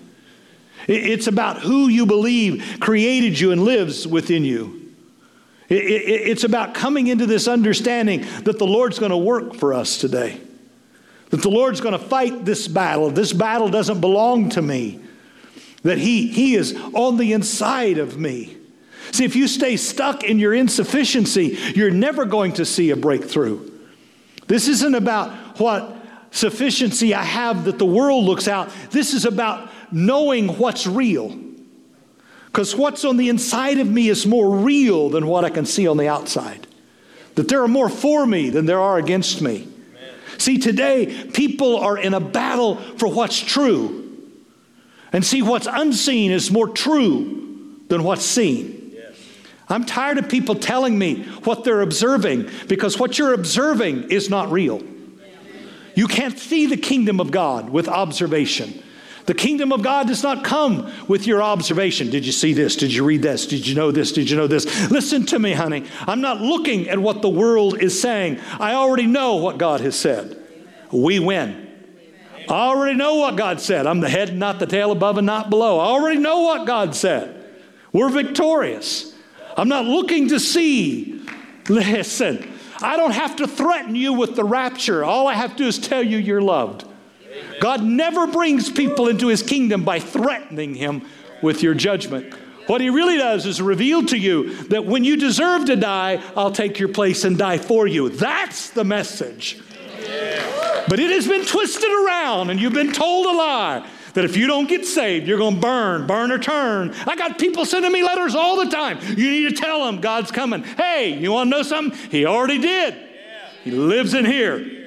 [0.88, 4.80] It's about who you believe created you and lives within you.
[5.68, 10.38] It's about coming into this understanding that the Lord's going to work for us today,
[11.30, 13.10] that the Lord's going to fight this battle.
[13.10, 15.00] This battle doesn't belong to me,
[15.82, 18.56] that He, he is on the inside of me.
[19.12, 23.70] See, if you stay stuck in your insufficiency, you're never going to see a breakthrough.
[24.46, 25.96] This isn't about what
[26.30, 28.70] sufficiency I have that the world looks out.
[28.90, 31.38] This is about knowing what's real.
[32.46, 35.88] Because what's on the inside of me is more real than what I can see
[35.88, 36.66] on the outside.
[37.34, 39.62] That there are more for me than there are against me.
[39.62, 40.14] Amen.
[40.38, 44.02] See, today, people are in a battle for what's true.
[45.14, 48.92] And see, what's unseen is more true than what's seen.
[48.94, 49.16] Yes.
[49.68, 54.52] I'm tired of people telling me what they're observing because what you're observing is not
[54.52, 54.82] real.
[55.94, 58.82] You can't see the kingdom of God with observation.
[59.26, 62.10] The kingdom of God does not come with your observation.
[62.10, 62.74] Did you see this?
[62.74, 63.46] Did you read this?
[63.46, 64.12] Did you know this?
[64.12, 64.90] Did you know this?
[64.90, 65.84] Listen to me, honey.
[66.00, 68.40] I'm not looking at what the world is saying.
[68.58, 70.36] I already know what God has said.
[70.90, 71.68] We win.
[72.48, 73.86] I already know what God said.
[73.86, 75.78] I'm the head, not the tail, above and not below.
[75.78, 77.44] I already know what God said.
[77.92, 79.14] We're victorious.
[79.56, 81.24] I'm not looking to see.
[81.68, 85.04] Listen, I don't have to threaten you with the rapture.
[85.04, 86.86] All I have to do is tell you you're loved.
[87.60, 91.06] God never brings people into his kingdom by threatening him
[91.42, 92.34] with your judgment.
[92.66, 96.52] What he really does is reveal to you that when you deserve to die, I'll
[96.52, 98.08] take your place and die for you.
[98.08, 99.60] That's the message.
[100.88, 104.46] But it has been twisted around and you've been told a lie that if you
[104.46, 106.94] don't get saved, you're going to burn, burn or turn.
[107.06, 108.98] I got people sending me letters all the time.
[109.02, 110.62] You need to tell them God's coming.
[110.62, 111.98] Hey, you want to know something?
[112.10, 112.94] He already did.
[113.64, 114.81] He lives in here.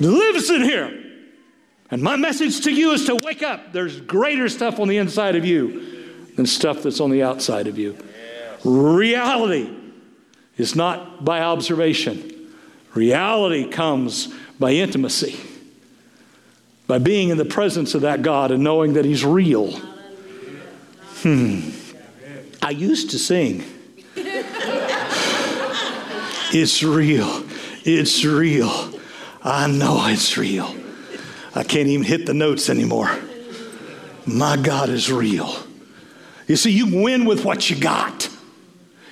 [0.00, 1.04] Lives in here.
[1.90, 3.72] And my message to you is to wake up.
[3.72, 7.78] There's greater stuff on the inside of you than stuff that's on the outside of
[7.78, 7.96] you.
[8.64, 9.74] Reality
[10.56, 12.52] is not by observation,
[12.94, 15.38] reality comes by intimacy,
[16.86, 19.72] by being in the presence of that God and knowing that He's real.
[21.22, 21.70] Hmm.
[22.60, 23.64] I used to sing.
[26.52, 27.44] it's real.
[27.84, 28.97] It's real.
[29.48, 30.74] I know it's real.
[31.54, 33.10] I can't even hit the notes anymore.
[34.26, 35.56] My God is real.
[36.46, 38.28] You see, you win with what you got.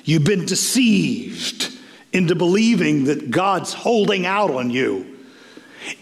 [0.04, 1.74] You've been deceived
[2.12, 5.16] into believing that God's holding out on you.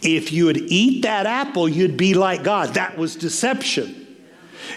[0.03, 2.75] If you would eat that apple, you'd be like God.
[2.75, 4.05] That was deception.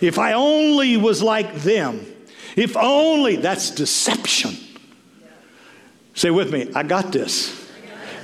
[0.01, 2.05] If I only was like them,
[2.55, 4.55] if only, that's deception.
[6.13, 7.56] Say with me, I got this.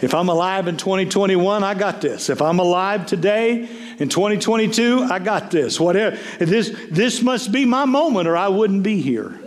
[0.04, 2.30] If I'm alive in 2021, I got this.
[2.30, 5.80] If I'm alive today in 2022, I got this.
[5.80, 6.18] Whatever.
[6.40, 9.40] This, this must be my moment or I wouldn't be here.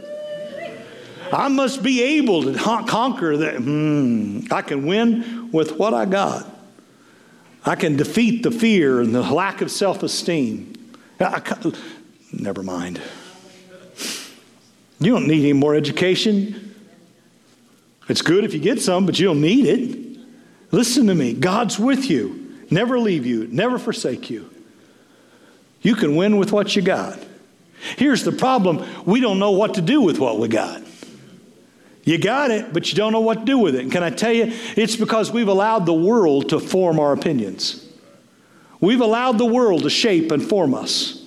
[1.31, 3.57] I must be able to conquer that.
[3.57, 6.51] Hmm, I can win with what I got.
[7.67, 10.73] I can defeat the fear and the lack of self esteem.
[12.33, 13.03] Never mind.
[15.01, 16.75] You don't need any more education.
[18.09, 20.06] It's good if you get some, but you don't need it.
[20.71, 24.51] Listen to me God's with you, never leave you, never forsake you.
[25.83, 27.19] You can win with what you got.
[27.97, 30.83] Here's the problem we don't know what to do with what we got.
[32.05, 33.83] You got it, but you don't know what to do with it.
[33.83, 37.85] And can I tell you, it's because we've allowed the world to form our opinions.
[38.81, 41.25] We've allowed the world to shape and form us.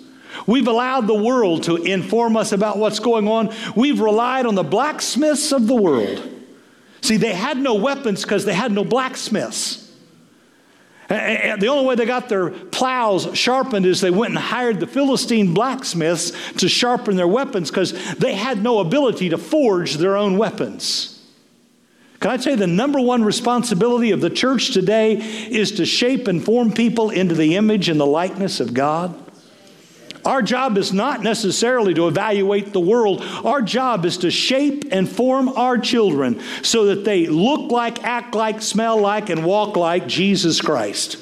[0.48, 3.54] We've allowed the world to inform us about what's going on.
[3.76, 6.39] We've relied on the blacksmiths of the world.
[7.02, 9.88] See, they had no weapons because they had no blacksmiths.
[11.08, 15.56] The only way they got their plows sharpened is they went and hired the Philistine
[15.56, 21.16] blacksmiths to sharpen their weapons because they had no ability to forge their own weapons.
[22.20, 26.28] Can I tell you the number one responsibility of the church today is to shape
[26.28, 29.16] and form people into the image and the likeness of God?
[30.30, 33.24] Our job is not necessarily to evaluate the world.
[33.44, 38.36] Our job is to shape and form our children so that they look like, act
[38.36, 41.18] like, smell like, and walk like Jesus Christ.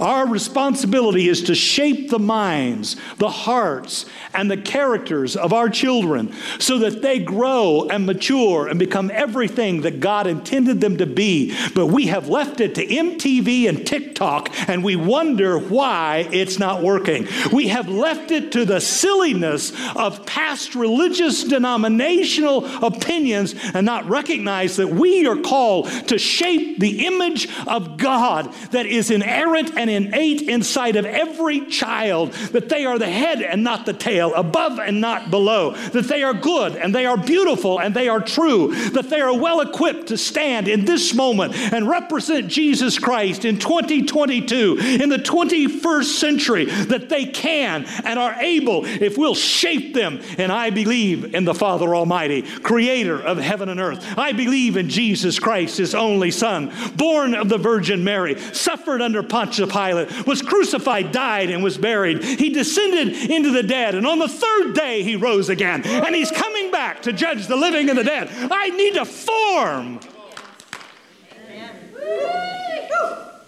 [0.00, 6.32] Our responsibility is to shape the minds, the hearts, and the characters of our children
[6.58, 11.56] so that they grow and mature and become everything that God intended them to be.
[11.74, 16.82] But we have left it to MTV and TikTok and we wonder why it's not
[16.82, 17.26] working.
[17.52, 24.76] We have left it to the silliness of past religious denominational opinions and not recognize
[24.76, 30.42] that we are called to shape the image of God that is inerrant and innate
[30.42, 35.00] inside of every child, that they are the head and not the tail above and
[35.00, 39.10] not below, that they are good and they are beautiful and they are true, that
[39.10, 44.78] they are well equipped to stand in this moment and represent Jesus Christ in 2022,
[44.78, 50.20] in the 21st century, that they can and are able if we'll shape them.
[50.38, 54.04] And I believe in the Father Almighty, creator of heaven and earth.
[54.16, 59.22] I believe in Jesus Christ, his only Son, born of the Virgin Mary, suffered under
[59.22, 62.24] Pontius Pilate, was crucified, died, and was buried.
[62.24, 65.86] He descended into the dead, and on the third day, he rose again.
[65.86, 68.28] And he's coming back to judge the living and the dead.
[68.50, 70.00] I need to form.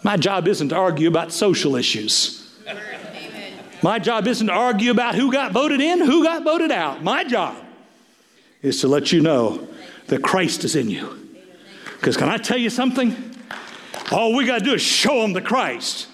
[0.03, 2.37] My job isn't to argue about social issues.
[3.83, 7.03] My job isn't to argue about who got voted in, who got voted out.
[7.03, 7.57] My job
[8.63, 9.67] is to let you know
[10.07, 11.29] that Christ is in you.
[11.95, 13.17] Because can I tell you something?
[14.13, 16.09] All we got to do is show them the Christ.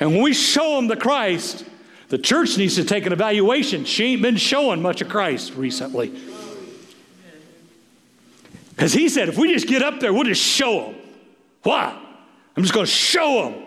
[0.00, 1.64] And when we show them the Christ,
[2.08, 3.84] the church needs to take an evaluation.
[3.84, 6.18] She ain't been showing much of Christ recently.
[8.70, 10.94] Because he said, if we just get up there, we'll just show them.
[11.62, 11.96] Why?
[12.56, 13.62] I'm just going to show them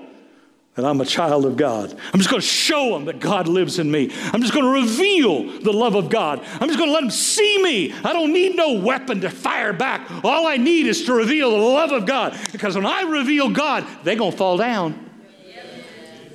[0.75, 1.95] that I'm a child of God.
[2.11, 4.11] I'm just going to show them that God lives in me.
[4.33, 6.39] I'm just going to reveal the love of God.
[6.59, 7.93] I'm just going to let them see me.
[8.03, 10.09] I don't need no weapon to fire back.
[10.25, 12.35] All I need is to reveal the love of God.
[12.51, 15.11] Because when I reveal God, they're going to fall down.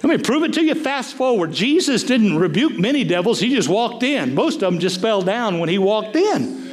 [0.02, 0.74] Let me prove it to you.
[0.74, 1.52] Fast forward.
[1.52, 4.34] Jesus didn't rebuke many devils, he just walked in.
[4.34, 6.66] Most of them just fell down when he walked in.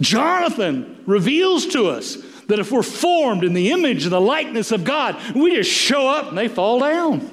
[0.00, 4.84] Jonathan reveals to us that if we're formed in the image and the likeness of
[4.84, 7.30] God, we just show up and they fall down.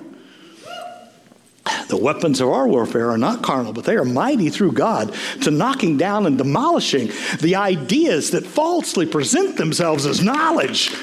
[1.88, 5.52] The weapons of our warfare are not carnal, but they are mighty through God to
[5.52, 10.94] knocking down and demolishing the ideas that falsely present themselves as knowledge.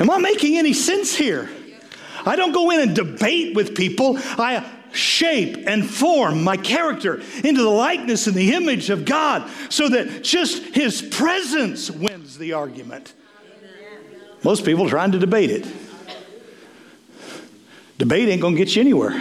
[0.00, 1.48] Am I making any sense here?
[2.26, 4.18] I don't go in and debate with people.
[4.18, 9.88] I shape and form my character into the likeness and the image of God so
[9.88, 13.12] that just His presence wins the argument.
[14.42, 15.66] Most people trying to debate it.
[17.98, 19.20] Debate ain't going to get you anywhere.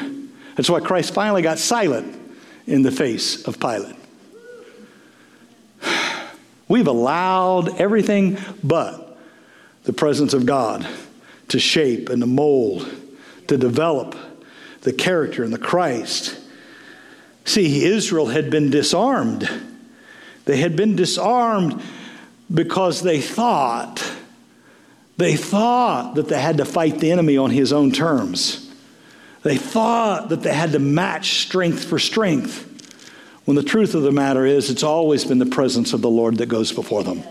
[0.55, 2.19] That's why Christ finally got silent
[2.67, 3.95] in the face of Pilate.
[6.67, 9.17] We've allowed everything but
[9.83, 10.87] the presence of God
[11.49, 12.89] to shape and to mold,
[13.47, 14.15] to develop
[14.81, 16.39] the character and the Christ.
[17.45, 19.49] See, Israel had been disarmed.
[20.45, 21.81] They had been disarmed
[22.53, 24.03] because they thought,
[25.17, 28.71] they thought that they had to fight the enemy on his own terms.
[29.43, 32.69] They thought that they had to match strength for strength.
[33.45, 36.37] When the truth of the matter is, it's always been the presence of the Lord
[36.37, 37.23] that goes before them.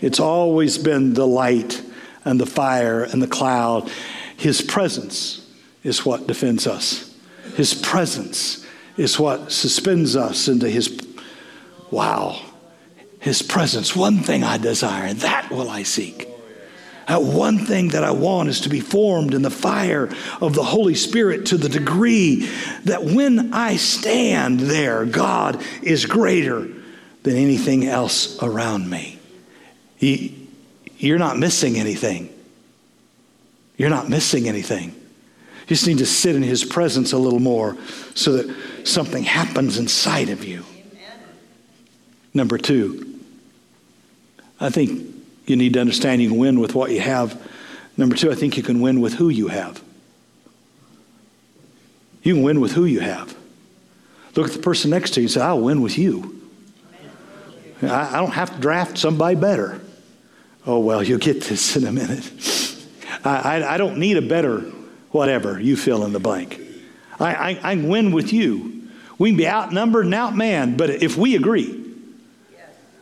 [0.00, 1.82] It's always been the light
[2.26, 3.90] and the fire and the cloud.
[4.36, 5.50] His presence
[5.82, 7.14] is what defends us.
[7.54, 8.66] His presence
[8.98, 11.00] is what suspends us into His.
[11.90, 12.42] Wow.
[13.20, 13.96] His presence.
[13.96, 16.28] One thing I desire, and that will I seek
[17.06, 20.10] that one thing that I want is to be formed in the fire
[20.40, 22.48] of the Holy Spirit to the degree
[22.84, 26.68] that when I stand there, God is greater
[27.22, 29.18] than anything else around me.
[30.98, 32.32] You're not missing anything.
[33.76, 34.90] You're not missing anything.
[34.90, 37.76] You just need to sit in His presence a little more
[38.14, 40.64] so that something happens inside of you.
[42.32, 43.20] Number two,
[44.60, 45.14] I think
[45.46, 47.40] you need to understand you can win with what you have.
[47.96, 49.82] Number two, I think you can win with who you have.
[52.22, 53.36] You can win with who you have.
[54.34, 56.42] Look at the person next to you and say, I'll win with you.
[57.82, 59.80] I, I don't have to draft somebody better.
[60.66, 62.30] Oh, well, you'll get this in a minute.
[63.24, 64.72] I, I, I don't need a better
[65.16, 66.60] whatever, you fill in the blank.
[67.18, 68.88] I, I, I can win with you.
[69.18, 71.84] We can be outnumbered and outmanned, but if we agree,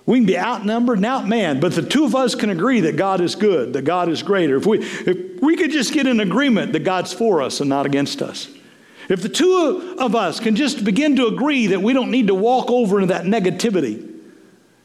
[0.07, 3.21] we can be outnumbered and outmanned, but the two of us can agree that God
[3.21, 4.57] is good, that God is greater.
[4.57, 7.87] If we, if we could just get an agreement that God's for us and not
[7.87, 8.49] against us.
[9.09, 12.35] If the two of us can just begin to agree that we don't need to
[12.35, 14.14] walk over into that negativity,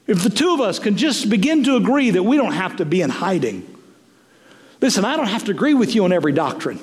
[0.09, 2.85] if the two of us can just begin to agree that we don't have to
[2.85, 3.63] be in hiding.
[4.81, 6.79] Listen, I don't have to agree with you on every doctrine.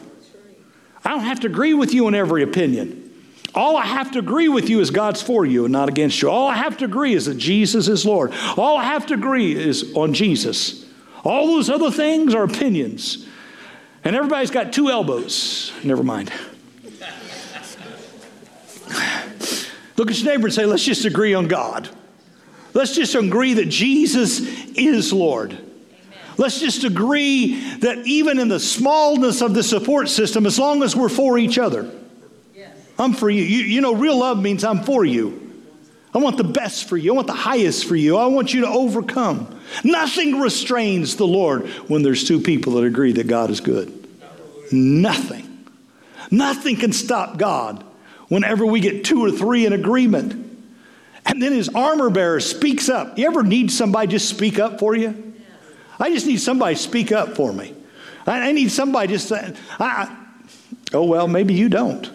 [1.05, 3.03] I don't have to agree with you on every opinion.
[3.53, 6.31] All I have to agree with you is God's for you and not against you.
[6.31, 8.33] All I have to agree is that Jesus is Lord.
[8.57, 10.87] All I have to agree is on Jesus.
[11.25, 13.27] All those other things are opinions.
[14.05, 15.73] And everybody's got two elbows.
[15.83, 16.31] Never mind.
[19.97, 21.89] Look at your neighbor and say, let's just agree on God.
[22.77, 24.39] Let's just agree that Jesus
[24.77, 25.57] is Lord.
[26.37, 30.95] Let's just agree that even in the smallness of the support system, as long as
[30.95, 31.91] we're for each other,
[32.99, 33.43] I'm for you.
[33.43, 33.65] you.
[33.65, 35.65] You know, real love means I'm for you.
[36.15, 37.13] I want the best for you.
[37.13, 38.19] I want the highest for you.
[38.19, 39.59] I want you to overcome.
[39.83, 44.07] Nothing restrains the Lord when there's two people that agree that God is good.
[44.71, 45.67] Nothing.
[46.31, 47.83] Nothing can stop God
[48.29, 50.46] whenever we get two or three in agreement.
[51.27, 53.19] And then his armor bearer speaks up.
[53.19, 55.35] You ever need somebody just speak up for you?
[55.99, 57.75] I just need somebody speak up for me.
[58.27, 60.17] I, need somebody just uh, say, I,
[60.93, 62.11] oh, well, maybe you don't.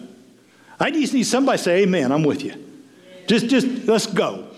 [0.78, 2.54] I just need somebody say, Amen, I'm with you.
[3.26, 4.48] Just, just let's go.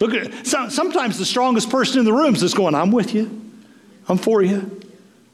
[0.00, 3.40] Look at sometimes the strongest person in the room is just going, I'm with you.
[4.08, 4.80] I'm for you.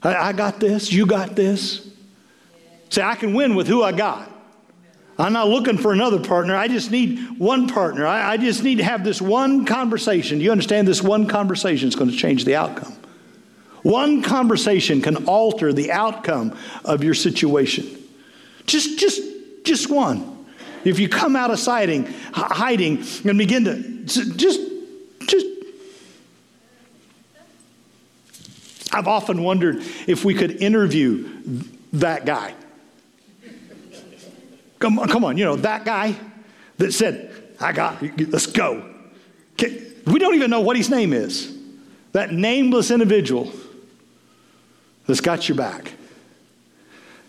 [0.03, 0.91] I, I got this.
[0.91, 1.87] You got this.
[2.89, 4.31] Say, I can win with who I got.
[5.19, 6.55] I'm not looking for another partner.
[6.55, 8.07] I just need one partner.
[8.07, 10.39] I, I, just need to have this one conversation.
[10.39, 12.95] You understand this one conversation is going to change the outcome.
[13.83, 17.97] One conversation can alter the outcome of your situation.
[18.65, 19.21] Just, just
[19.69, 20.45] just one.
[20.83, 24.05] If you come out of hiding, hiding and begin to
[24.35, 24.61] just,
[25.27, 25.47] just.
[28.91, 31.29] I've often wondered if we could interview
[31.93, 32.55] that guy.
[34.79, 36.15] Come on, come on, you know, that guy
[36.77, 38.89] that said, I got, let's go.
[39.61, 41.55] We don't even know what his name is.
[42.13, 43.51] That nameless individual
[45.05, 45.93] that's got your back.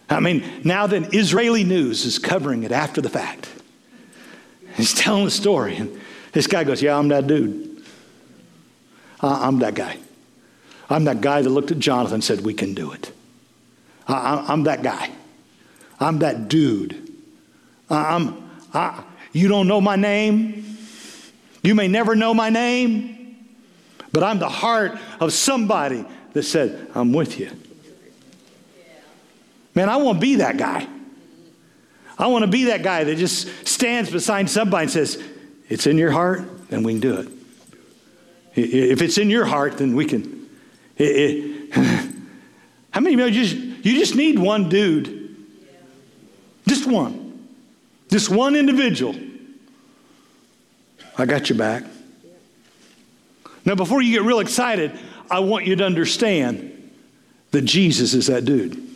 [0.08, 3.48] I mean, now then, Israeli news is covering it after the fact.
[4.74, 6.00] He's telling the story, and
[6.32, 7.84] this guy goes, Yeah, I'm that dude.
[9.20, 9.98] I'm that guy.
[10.88, 13.12] I'm that guy that looked at Jonathan and said, We can do it.
[14.08, 15.10] I'm that guy.
[16.00, 17.09] I'm that dude.
[17.90, 20.78] Uh, I'm, I, you don't know my name.
[21.62, 23.36] You may never know my name,
[24.12, 27.50] but I'm the heart of somebody that said, I'm with you.
[29.74, 30.86] Man, I want to be that guy.
[32.18, 35.22] I want to be that guy that just stands beside somebody and says,
[35.68, 37.28] It's in your heart, then we can do it.
[38.54, 40.48] If it's in your heart, then we can.
[40.96, 41.74] It, it,
[42.90, 45.36] how many of you just, you just need one dude?
[46.66, 47.19] Just one.
[48.10, 49.14] Just one individual.
[51.16, 51.84] I got your back.
[53.64, 54.98] Now, before you get real excited,
[55.30, 56.90] I want you to understand
[57.50, 58.86] that Jesus is that dude.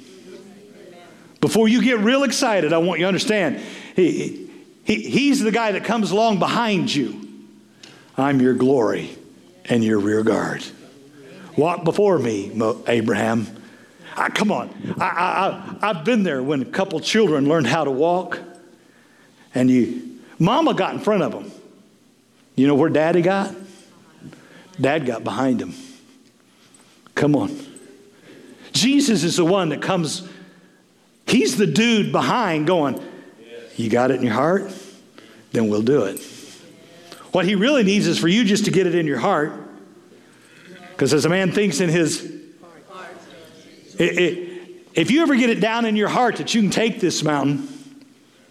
[1.40, 3.60] Before you get real excited, I want you to understand
[3.94, 4.50] he,
[4.84, 7.20] he, He's the guy that comes along behind you.
[8.16, 9.10] I'm your glory
[9.66, 10.64] and your rear guard.
[11.56, 12.50] Walk before me,
[12.86, 13.46] Abraham.
[14.16, 14.70] I, come on.
[14.98, 18.40] I, I, I've been there when a couple children learned how to walk,
[19.54, 21.50] and you, mama got in front of him.
[22.56, 23.54] You know where daddy got?
[24.80, 25.74] Dad got behind him.
[27.14, 27.56] Come on.
[28.72, 30.28] Jesus is the one that comes
[31.26, 33.02] He's the dude behind going,
[33.76, 34.72] You got it in your heart?
[35.52, 36.20] Then we'll do it.
[37.32, 39.52] What he really needs is for you just to get it in your heart.
[40.90, 42.32] Because as a man thinks in his.
[43.98, 44.50] It, it,
[44.94, 47.68] if you ever get it down in your heart that you can take this mountain,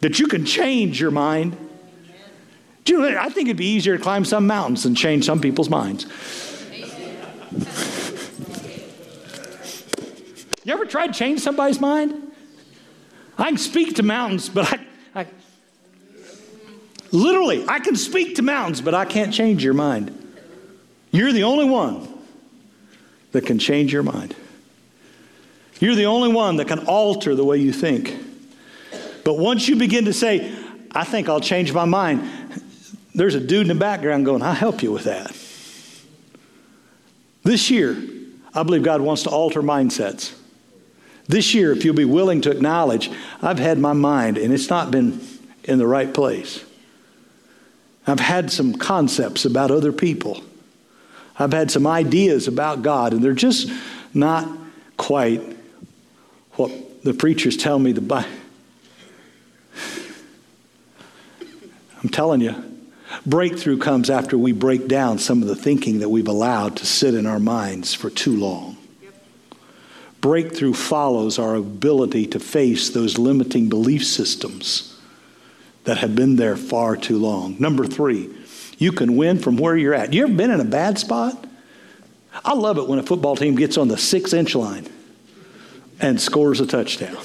[0.03, 1.55] that you can change your mind,
[2.83, 5.39] do you know, I think it'd be easier to climb some mountains than change some
[5.39, 6.05] people's minds.
[10.65, 12.33] You ever tried to change somebody's mind?
[13.37, 15.27] I can speak to mountains, but I, I
[17.13, 20.35] literally, I can speak to mountains, but I can't change your mind.
[21.11, 22.09] You're the only one
[23.31, 24.35] that can change your mind.
[25.79, 28.32] You're the only one that can alter the way you think.
[29.23, 30.53] But once you begin to say,
[30.91, 32.29] I think I'll change my mind,
[33.15, 35.35] there's a dude in the background going, I'll help you with that.
[37.43, 38.01] This year,
[38.53, 40.33] I believe God wants to alter mindsets.
[41.27, 43.09] This year, if you'll be willing to acknowledge,
[43.41, 45.21] I've had my mind and it's not been
[45.63, 46.63] in the right place.
[48.05, 50.43] I've had some concepts about other people.
[51.39, 53.71] I've had some ideas about God, and they're just
[54.13, 54.47] not
[54.97, 55.41] quite
[56.53, 58.29] what the preachers tell me the Bible.
[62.03, 62.63] I'm telling you,
[63.25, 67.15] breakthrough comes after we break down some of the thinking that we've allowed to sit
[67.15, 68.77] in our minds for too long.
[70.19, 74.99] Breakthrough follows our ability to face those limiting belief systems
[75.85, 77.57] that have been there far too long.
[77.59, 78.29] Number three,
[78.77, 80.13] you can win from where you're at.
[80.13, 81.45] You ever been in a bad spot?
[82.43, 84.87] I love it when a football team gets on the six inch line
[85.99, 87.17] and scores a touchdown.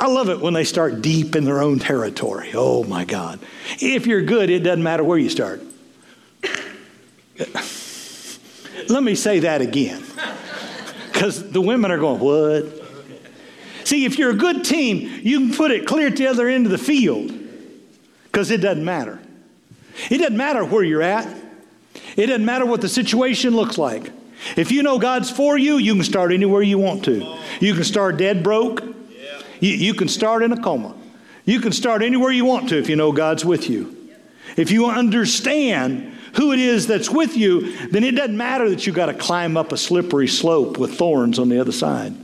[0.00, 2.52] I love it when they start deep in their own territory.
[2.54, 3.38] Oh my God.
[3.80, 5.60] If you're good, it doesn't matter where you start.
[8.88, 10.02] Let me say that again
[11.12, 12.80] because the women are going, What?
[13.84, 16.64] See, if you're a good team, you can put it clear at the other end
[16.64, 17.30] of the field
[18.24, 19.20] because it doesn't matter.
[20.10, 21.26] It doesn't matter where you're at,
[22.16, 24.10] it doesn't matter what the situation looks like.
[24.56, 27.38] If you know God's for you, you can start anywhere you want to.
[27.60, 28.82] You can start dead broke,
[29.60, 30.94] you, you can start in a coma.
[31.44, 33.96] You can start anywhere you want to if you know God's with you.
[34.56, 38.92] If you understand who it is that's with you, then it doesn't matter that you
[38.92, 42.14] got to climb up a slippery slope with thorns on the other side.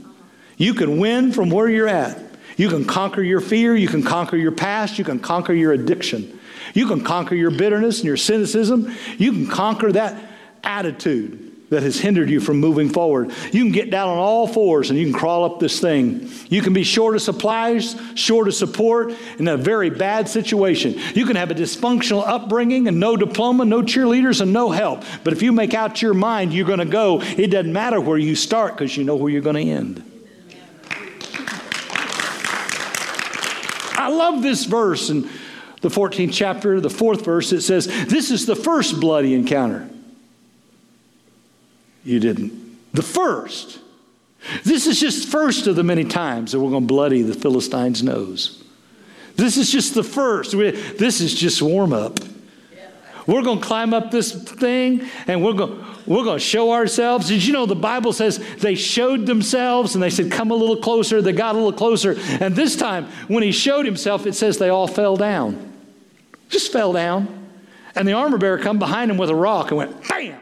[0.56, 2.18] You can win from where you're at.
[2.56, 3.76] You can conquer your fear.
[3.76, 4.98] You can conquer your past.
[4.98, 6.38] You can conquer your addiction.
[6.72, 8.94] You can conquer your bitterness and your cynicism.
[9.18, 10.16] You can conquer that
[10.64, 13.32] attitude that has hindered you from moving forward.
[13.52, 16.30] You can get down on all fours and you can crawl up this thing.
[16.48, 20.94] You can be short of supplies, short of support in a very bad situation.
[21.14, 25.02] You can have a dysfunctional upbringing and no diploma, no cheerleaders, and no help.
[25.24, 28.18] But if you make out your mind you're going to go, it doesn't matter where
[28.18, 30.12] you start because you know where you're going to end.
[33.98, 35.28] I love this verse in
[35.80, 37.52] the 14th chapter, the fourth verse.
[37.52, 39.90] It says, This is the first bloody encounter
[42.06, 42.94] you didn't.
[42.94, 43.80] The first.
[44.64, 48.02] This is just first of the many times that we're going to bloody the Philistine's
[48.02, 48.62] nose.
[49.34, 50.52] This is just the first.
[50.52, 52.20] This is just warm up.
[53.26, 57.26] We're going to climb up this thing and we're going, we're going to show ourselves.
[57.26, 60.76] Did you know the Bible says they showed themselves and they said, Come a little
[60.76, 61.20] closer?
[61.20, 62.16] They got a little closer.
[62.40, 65.72] And this time, when he showed himself, it says they all fell down.
[66.48, 67.48] Just fell down.
[67.96, 70.38] And the armor bearer come behind him with a rock and went, Bam!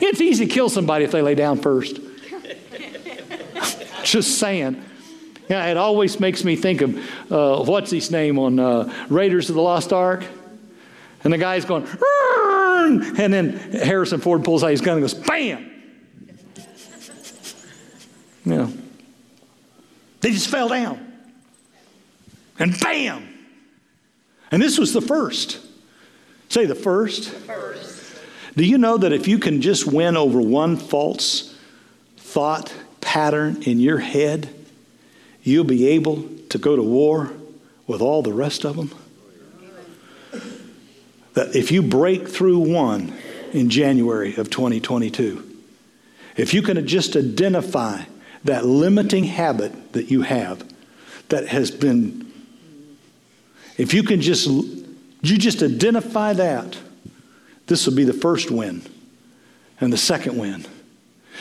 [0.00, 2.00] It's easy to kill somebody if they lay down first.
[4.02, 4.82] Just saying.
[5.48, 6.96] Yeah, it always makes me think of
[7.30, 10.24] uh, what's his name on uh, Raiders of the Lost Ark?
[11.22, 13.18] And the guy's going, Rrrn!
[13.18, 15.72] and then Harrison Ford pulls out his gun and goes, bam!
[18.44, 18.72] Know,
[20.20, 21.12] they just fell down.
[22.60, 23.28] And bam!
[24.52, 25.58] And this was the first.
[26.48, 27.24] Say the first.
[27.24, 27.65] The first.
[28.56, 31.54] Do you know that if you can just win over one false
[32.16, 34.48] thought pattern in your head,
[35.42, 37.32] you'll be able to go to war
[37.86, 38.94] with all the rest of them?
[41.34, 43.12] That if you break through one
[43.52, 45.44] in January of 2022,
[46.36, 48.04] if you can just identify
[48.44, 50.64] that limiting habit that you have
[51.28, 52.32] that has been,
[53.76, 56.78] if you can just, you just identify that,
[57.66, 58.82] this will be the first win
[59.80, 60.64] and the second win.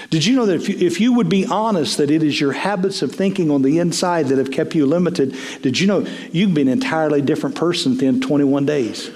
[0.09, 2.51] Did you know that if you, if you would be honest that it is your
[2.51, 6.47] habits of thinking on the inside that have kept you limited, did you know you
[6.47, 9.09] can be an entirely different person of 21 days?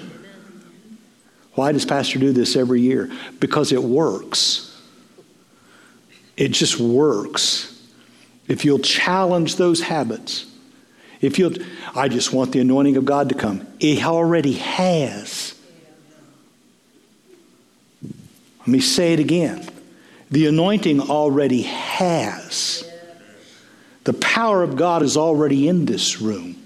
[1.54, 3.10] Why does Pastor do this every year?
[3.38, 4.66] Because it works.
[6.36, 7.66] It just works.
[8.48, 10.46] If you'll challenge those habits,
[11.20, 11.52] if you'll,
[11.94, 13.66] I just want the anointing of God to come.
[13.78, 15.59] He already has.
[18.60, 19.66] Let me say it again.
[20.30, 22.88] The anointing already has.
[24.04, 26.56] The power of God is already in this room.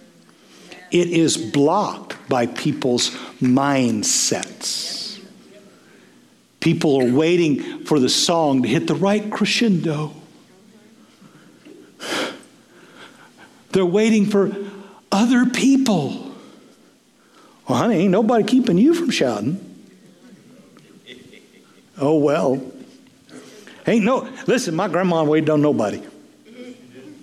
[0.91, 5.21] It is blocked by people's mindsets.
[6.61, 10.13] People are waiting for the song to hit the right crescendo.
[13.73, 14.55] They're waiting for
[15.11, 16.33] other people.
[17.69, 19.64] Well, honey, ain't nobody keeping you from shouting.
[21.99, 22.61] Oh, well.
[23.87, 26.03] Ain't no, listen, my grandma waited on nobody.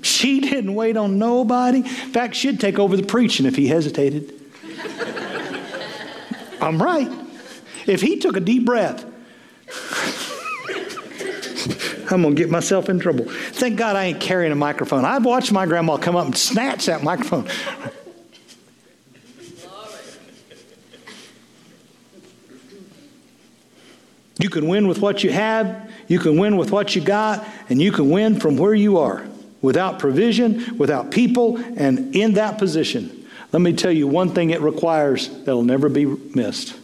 [0.02, 1.80] She didn't wait on nobody.
[1.80, 4.34] In fact, she'd take over the preaching if he hesitated.
[6.62, 7.10] I'm right.
[7.88, 9.04] If he took a deep breath,
[12.12, 13.26] I'm going to get myself in trouble.
[13.28, 15.06] Thank God I ain't carrying a microphone.
[15.06, 17.48] I've watched my grandma come up and snatch that microphone.
[24.42, 27.80] You can win with what you have, you can win with what you got, and
[27.80, 29.24] you can win from where you are
[29.62, 33.28] without provision, without people, and in that position.
[33.52, 36.76] Let me tell you one thing it requires that'll never be missed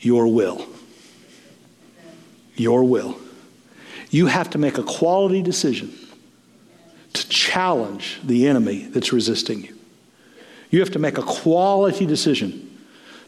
[0.00, 0.66] your will.
[2.56, 3.18] Your will.
[4.10, 5.92] You have to make a quality decision
[7.14, 9.78] to challenge the enemy that's resisting you.
[10.70, 12.63] You have to make a quality decision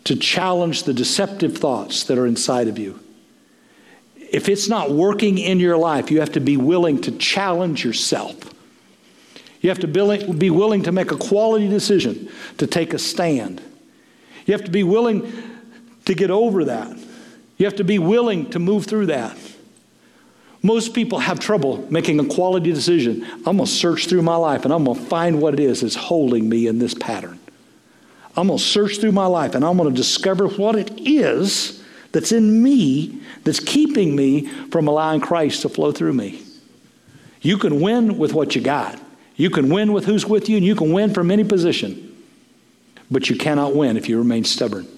[0.06, 3.00] to challenge the deceptive thoughts that are inside of you.
[4.14, 8.36] If it's not working in your life, you have to be willing to challenge yourself.
[9.60, 12.28] You have to be willing to make a quality decision
[12.58, 13.60] to take a stand.
[14.46, 15.32] You have to be willing
[16.04, 16.96] to get over that.
[17.56, 19.36] You have to be willing to move through that.
[20.62, 23.24] Most people have trouble making a quality decision.
[23.44, 25.80] I'm going to search through my life and I'm going to find what it is
[25.80, 27.40] that's holding me in this pattern.
[28.36, 31.82] I'm going to search through my life and I'm going to discover what it is
[32.12, 36.42] that's in me that's keeping me from allowing Christ to flow through me.
[37.40, 39.00] You can win with what you got.
[39.36, 42.16] You can win with who's with you, and you can win from any position.
[43.10, 44.88] But you cannot win if you remain stubborn.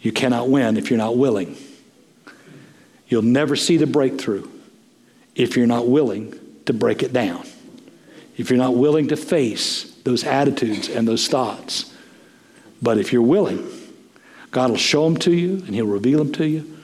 [0.00, 1.56] You cannot win if you're not willing.
[3.06, 4.48] You'll never see the breakthrough
[5.34, 6.34] if you're not willing
[6.66, 7.46] to break it down.
[8.36, 11.91] If you're not willing to face those attitudes and those thoughts.
[12.82, 13.66] But if you're willing,
[14.50, 16.78] God will show them to you and He'll reveal them to you.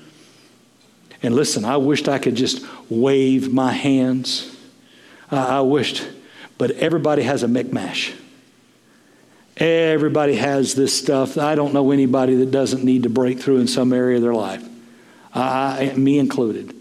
[1.23, 4.57] And listen, I wished I could just wave my hands.
[5.31, 6.09] I wished,
[6.57, 8.15] but everybody has a micmash.
[9.57, 11.37] Everybody has this stuff.
[11.37, 14.35] I don't know anybody that doesn't need to break through in some area of their
[14.35, 14.65] life
[15.35, 16.75] uh, me included.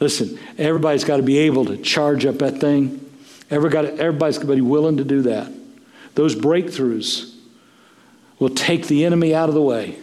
[0.00, 3.04] Listen, everybody's got to be able to charge up that thing.
[3.50, 5.52] Everybody's got to be willing to do that.
[6.14, 7.34] Those breakthroughs
[8.38, 9.98] will take the enemy out of the way.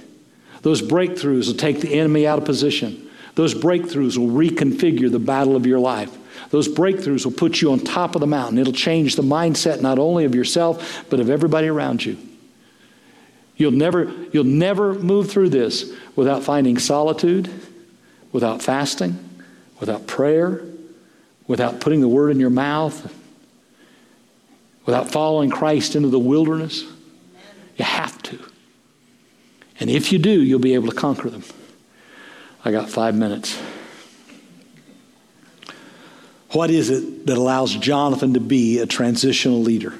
[0.62, 3.10] Those breakthroughs will take the enemy out of position.
[3.36, 6.16] Those breakthroughs will reconfigure the battle of your life.
[6.50, 8.58] Those breakthroughs will put you on top of the mountain.
[8.58, 12.18] It'll change the mindset not only of yourself, but of everybody around you.
[13.58, 17.50] You'll never, you'll never move through this without finding solitude,
[18.32, 19.18] without fasting,
[19.80, 20.64] without prayer,
[21.48, 23.14] without putting the word in your mouth,
[24.86, 26.84] without following Christ into the wilderness.
[27.76, 28.39] You have to.
[29.80, 31.43] And if you do, you'll be able to conquer them.
[32.63, 33.59] I got five minutes.
[36.51, 39.93] What is it that allows Jonathan to be a transitional leader?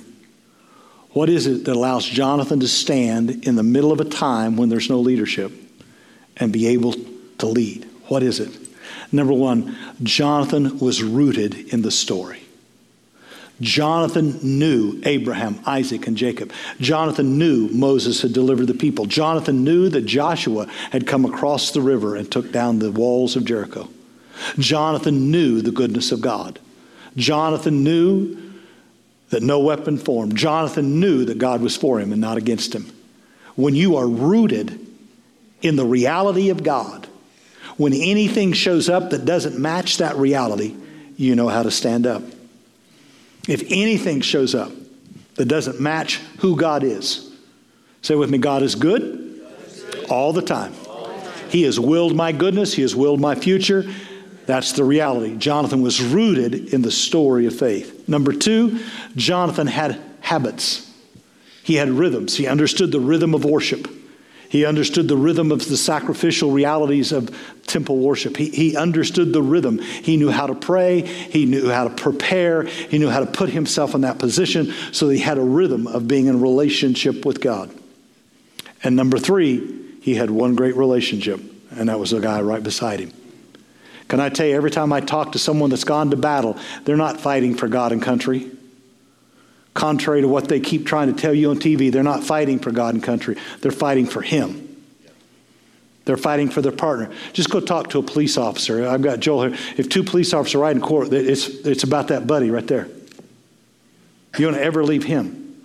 [1.09, 4.69] What is it that allows Jonathan to stand in the middle of a time when
[4.69, 5.51] there's no leadership
[6.38, 6.93] and be able
[7.39, 7.86] to lead?
[8.07, 8.57] What is it?
[9.11, 12.45] Number one, Jonathan was rooted in the story.
[13.62, 16.51] Jonathan knew Abraham, Isaac, and Jacob.
[16.82, 19.06] Jonathan knew Moses had delivered the people.
[19.06, 23.45] Jonathan knew that Joshua had come across the river and took down the walls of
[23.45, 23.89] Jericho.
[24.60, 26.60] Jonathan knew the goodness of God.
[27.16, 28.38] Jonathan knew
[29.30, 30.36] that no weapon formed.
[30.36, 32.91] Jonathan knew that God was for him and not against him.
[33.56, 34.80] When you are rooted
[35.62, 37.08] in the reality of God,
[37.78, 40.76] when anything shows up that doesn't match that reality,
[41.16, 42.22] you know how to stand up.
[43.48, 44.72] If anything shows up
[45.36, 47.32] that doesn't match who God is,
[48.02, 49.46] say with me God is good
[50.10, 50.74] all the time.
[51.50, 53.86] He has willed my goodness, He has willed my future.
[54.46, 55.36] That's the reality.
[55.38, 58.08] Jonathan was rooted in the story of faith.
[58.08, 58.80] Number two,
[59.16, 60.91] Jonathan had habits.
[61.64, 62.38] He had rhythms.
[62.38, 63.88] He understood the rhythm of worship.
[64.50, 67.36] He understood the rhythm of the sacrificial realities of
[67.68, 68.38] temple worship.
[68.38, 69.80] He, he understood the rhythm.
[69.80, 71.02] He knew how to pray.
[71.02, 72.64] He knew how to prepare.
[72.64, 76.08] He knew how to put himself in that position so he had a rhythm of
[76.08, 77.72] being in relationship with God.
[78.84, 81.41] And number three, he had one great relationship,
[81.72, 83.12] and that was the guy right beside him.
[84.08, 86.96] Can I tell you, every time I talk to someone that's gone to battle, they're
[86.96, 88.52] not fighting for God and country.
[89.76, 92.71] Contrary to what they keep trying to tell you on TV, they're not fighting for
[92.71, 93.38] God and country.
[93.59, 94.61] They're fighting for Him.
[96.05, 97.11] They're fighting for their partner.
[97.34, 98.88] Just go talk to a police officer.
[98.88, 99.59] I've got Joel here.
[99.76, 102.88] If two police officers are in court, it's, it's about that buddy right there.
[104.38, 105.61] You don't ever leave him.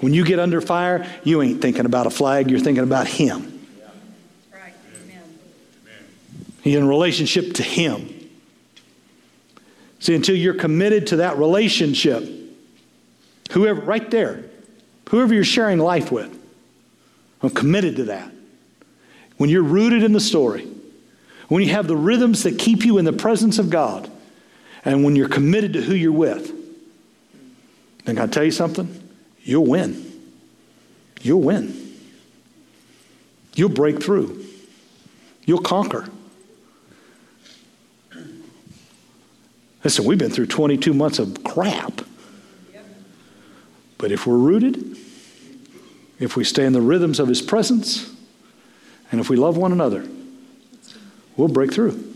[0.00, 3.54] When you get under fire, you ain't thinking about a flag, you're thinking about him.
[6.64, 8.14] You're in relationship to him.
[10.00, 12.37] See, until you're committed to that relationship,
[13.50, 14.44] Whoever, right there,
[15.08, 16.34] whoever you're sharing life with,
[17.42, 18.30] I'm committed to that.
[19.36, 20.66] When you're rooted in the story,
[21.48, 24.10] when you have the rhythms that keep you in the presence of God,
[24.84, 26.52] and when you're committed to who you're with,
[28.04, 29.08] then I tell you something?
[29.42, 30.04] You'll win.
[31.22, 31.94] You'll win.
[33.54, 34.44] You'll break through.
[35.46, 36.08] You'll conquer.
[39.84, 42.02] Listen, we've been through 22 months of crap.
[43.98, 44.96] But if we're rooted,
[46.20, 48.14] if we stay in the rhythms of His presence,
[49.10, 50.06] and if we love one another,
[51.36, 52.14] we'll break through.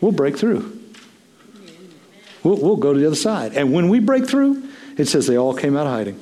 [0.00, 0.78] We'll break through.
[2.42, 3.54] We'll, we'll go to the other side.
[3.54, 6.20] And when we break through, it says they all came out of hiding.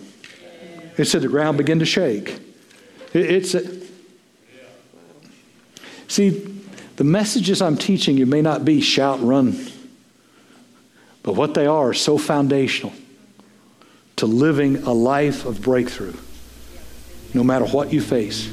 [0.96, 2.40] It said the ground began to shake.
[3.12, 3.62] It, it's a,
[6.08, 6.30] see,
[6.96, 9.66] the messages I'm teaching you may not be shout, run,
[11.22, 12.92] but what they are are so foundational
[14.18, 16.14] to living a life of breakthrough,
[17.34, 18.48] no matter what you face.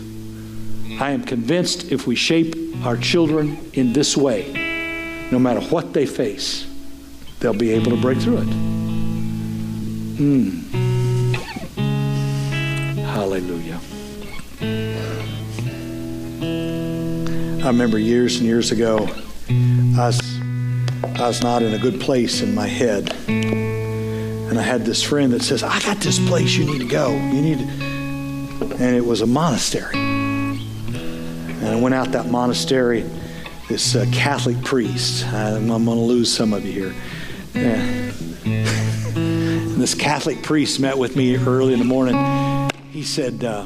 [1.00, 2.56] I am convinced if we shape
[2.86, 6.68] our children in this way, no matter what they face,
[7.40, 8.48] they'll be able to break through it.
[10.18, 10.62] Mm.
[13.06, 13.80] Hallelujah.
[17.64, 19.10] I remember years and years ago,
[19.50, 20.40] I was,
[21.16, 23.75] I was not in a good place in my head.
[24.56, 27.12] And I had this friend that says, I got this place you need to go.
[27.12, 27.60] You need.
[27.60, 29.98] And it was a monastery.
[29.98, 33.04] And I went out that monastery,
[33.68, 35.26] this uh, Catholic priest.
[35.26, 36.96] I'm, I'm going to lose some of you here.
[37.54, 38.14] And
[39.78, 42.16] this Catholic priest met with me early in the morning.
[42.92, 43.66] He said, uh,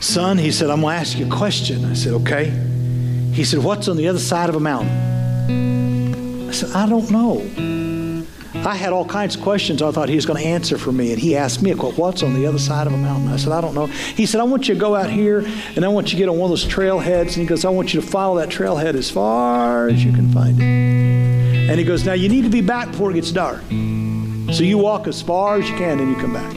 [0.00, 1.84] Son, he said, I'm going to ask you a question.
[1.84, 2.48] I said, Okay.
[3.34, 6.48] He said, What's on the other side of a mountain?
[6.48, 7.77] I said, I don't know.
[8.68, 11.12] I had all kinds of questions I thought he was going to answer for me.
[11.12, 13.28] And he asked me, What's on the other side of a mountain?
[13.28, 13.86] I said, I don't know.
[13.86, 15.42] He said, I want you to go out here
[15.74, 17.28] and I want you to get on one of those trailheads.
[17.28, 20.30] And he goes, I want you to follow that trailhead as far as you can
[20.32, 20.64] find it.
[21.70, 23.62] And he goes, Now you need to be back before it gets dark.
[24.52, 26.54] So you walk as far as you can, and you come back.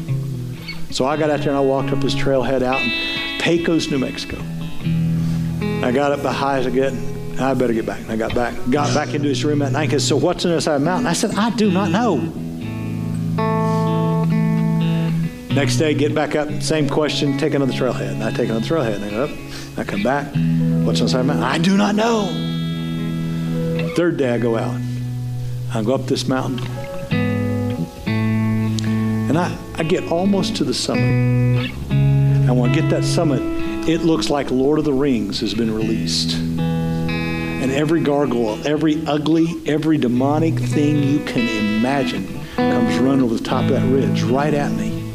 [0.92, 4.00] So I got out there and I walked up this trailhead out in Pecos, New
[4.00, 4.38] Mexico.
[5.86, 6.72] I got up the highest I
[7.44, 8.02] I better get back.
[8.02, 9.90] And I got back, got back into his room that night.
[9.92, 11.08] Said, So what's on the other side of the mountain?
[11.08, 12.18] I said, I do not know.
[15.54, 18.14] Next day, get back up, same question, take another trailhead.
[18.14, 18.96] And I take another trailhead.
[18.96, 19.32] And I go up,
[19.78, 20.28] I come back.
[20.86, 21.44] What's on the side of the mountain?
[21.44, 22.28] I do not know.
[23.96, 24.80] Third day, I go out.
[25.74, 26.66] I go up this mountain.
[29.30, 31.02] And I, I get almost to the summit.
[31.90, 33.42] And when I get that summit,
[33.90, 36.38] it looks like Lord of the Rings has been released.
[37.62, 41.48] And every gargoyle, every ugly, every demonic thing you can
[41.78, 45.14] imagine comes running over the top of that ridge right at me.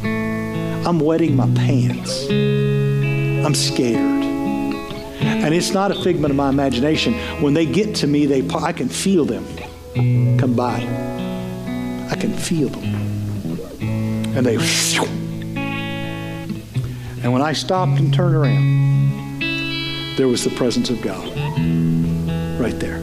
[0.87, 2.29] I'm wetting my pants.
[2.31, 3.99] I'm scared.
[5.21, 7.15] And it's not a figment of my imagination.
[7.43, 9.45] When they get to me, they I can feel them
[10.39, 10.77] come by.
[12.13, 12.85] I can feel them.
[14.37, 14.57] And they
[17.25, 19.41] and when I stopped and turned around,
[20.17, 22.06] there was the presence of God
[22.67, 23.01] right there.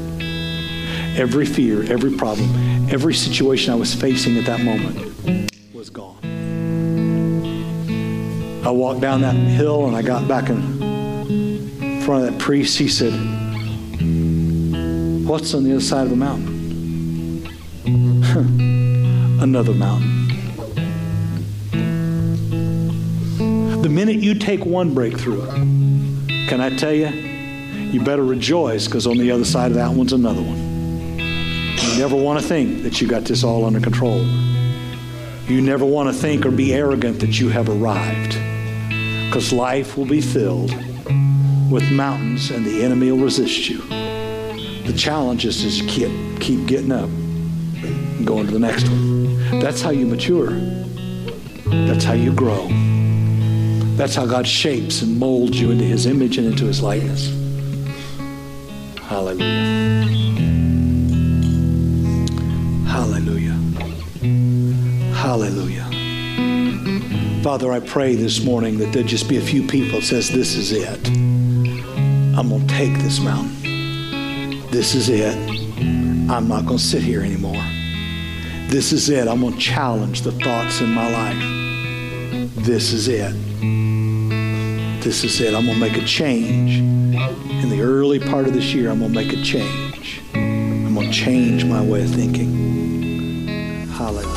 [1.15, 2.49] Every fear, every problem,
[2.89, 6.19] every situation I was facing at that moment was gone.
[8.65, 12.77] I walked down that hill and I got back in front of that priest.
[12.77, 13.13] He said,
[15.25, 17.47] What's on the other side of the mountain?
[19.41, 20.27] Another mountain.
[23.81, 25.45] The minute you take one breakthrough,
[26.49, 27.32] can I tell you,
[27.93, 30.57] you better rejoice because on the other side of that one's another one.
[30.57, 34.25] You never want to think that you got this all under control.
[35.47, 38.31] You never want to think or be arrogant that you have arrived
[39.27, 40.73] because life will be filled
[41.69, 43.77] with mountains and the enemy will resist you.
[44.87, 46.09] The challenge is just keep,
[46.41, 49.59] keep getting up and going to the next one.
[49.59, 50.49] That's how you mature.
[51.65, 52.67] That's how you grow.
[53.97, 57.42] That's how God shapes and molds you into his image and into his likeness.
[59.13, 59.45] Hallelujah.
[62.87, 63.53] Hallelujah.
[65.13, 65.87] Hallelujah.
[67.43, 70.55] Father, I pray this morning that there just be a few people that says, this
[70.55, 71.07] is it.
[72.35, 74.67] I'm going to take this mountain.
[74.71, 75.37] This is it.
[76.27, 77.63] I'm not going to sit here anymore.
[78.69, 79.27] This is it.
[79.27, 81.37] I'm going to challenge the thoughts in my life.
[82.65, 83.31] This is it.
[85.03, 85.53] This is it.
[85.53, 87.02] I'm going to make a change.
[87.63, 90.21] In the early part of this year, I'm going to make a change.
[90.33, 93.87] I'm going to change my way of thinking.
[93.87, 94.32] Hallelujah.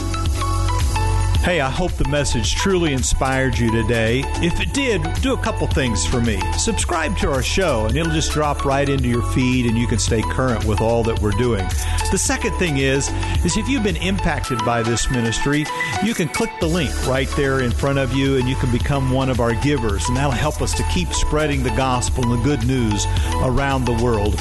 [1.47, 4.25] Hey, I hope the message truly inspired you today.
[4.43, 6.41] If it did, do a couple things for me.
[6.59, 10.01] Subscribe to our show, and it'll just drop right into your feed, and you can
[10.01, 11.65] stay current with all that we're doing.
[12.11, 13.11] The second thing is,
[13.45, 15.65] is if you've been impacted by this ministry,
[16.03, 19.13] you can click the link right there in front of you, and you can become
[19.13, 22.45] one of our givers, and that'll help us to keep spreading the gospel and the
[22.45, 23.07] good news
[23.45, 24.35] around the world.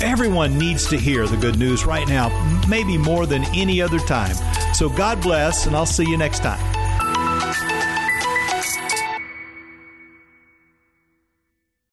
[0.00, 2.30] Everyone needs to hear the good news right now,
[2.66, 4.34] maybe more than any other time.
[4.76, 6.75] So God bless, and I'll see you next time.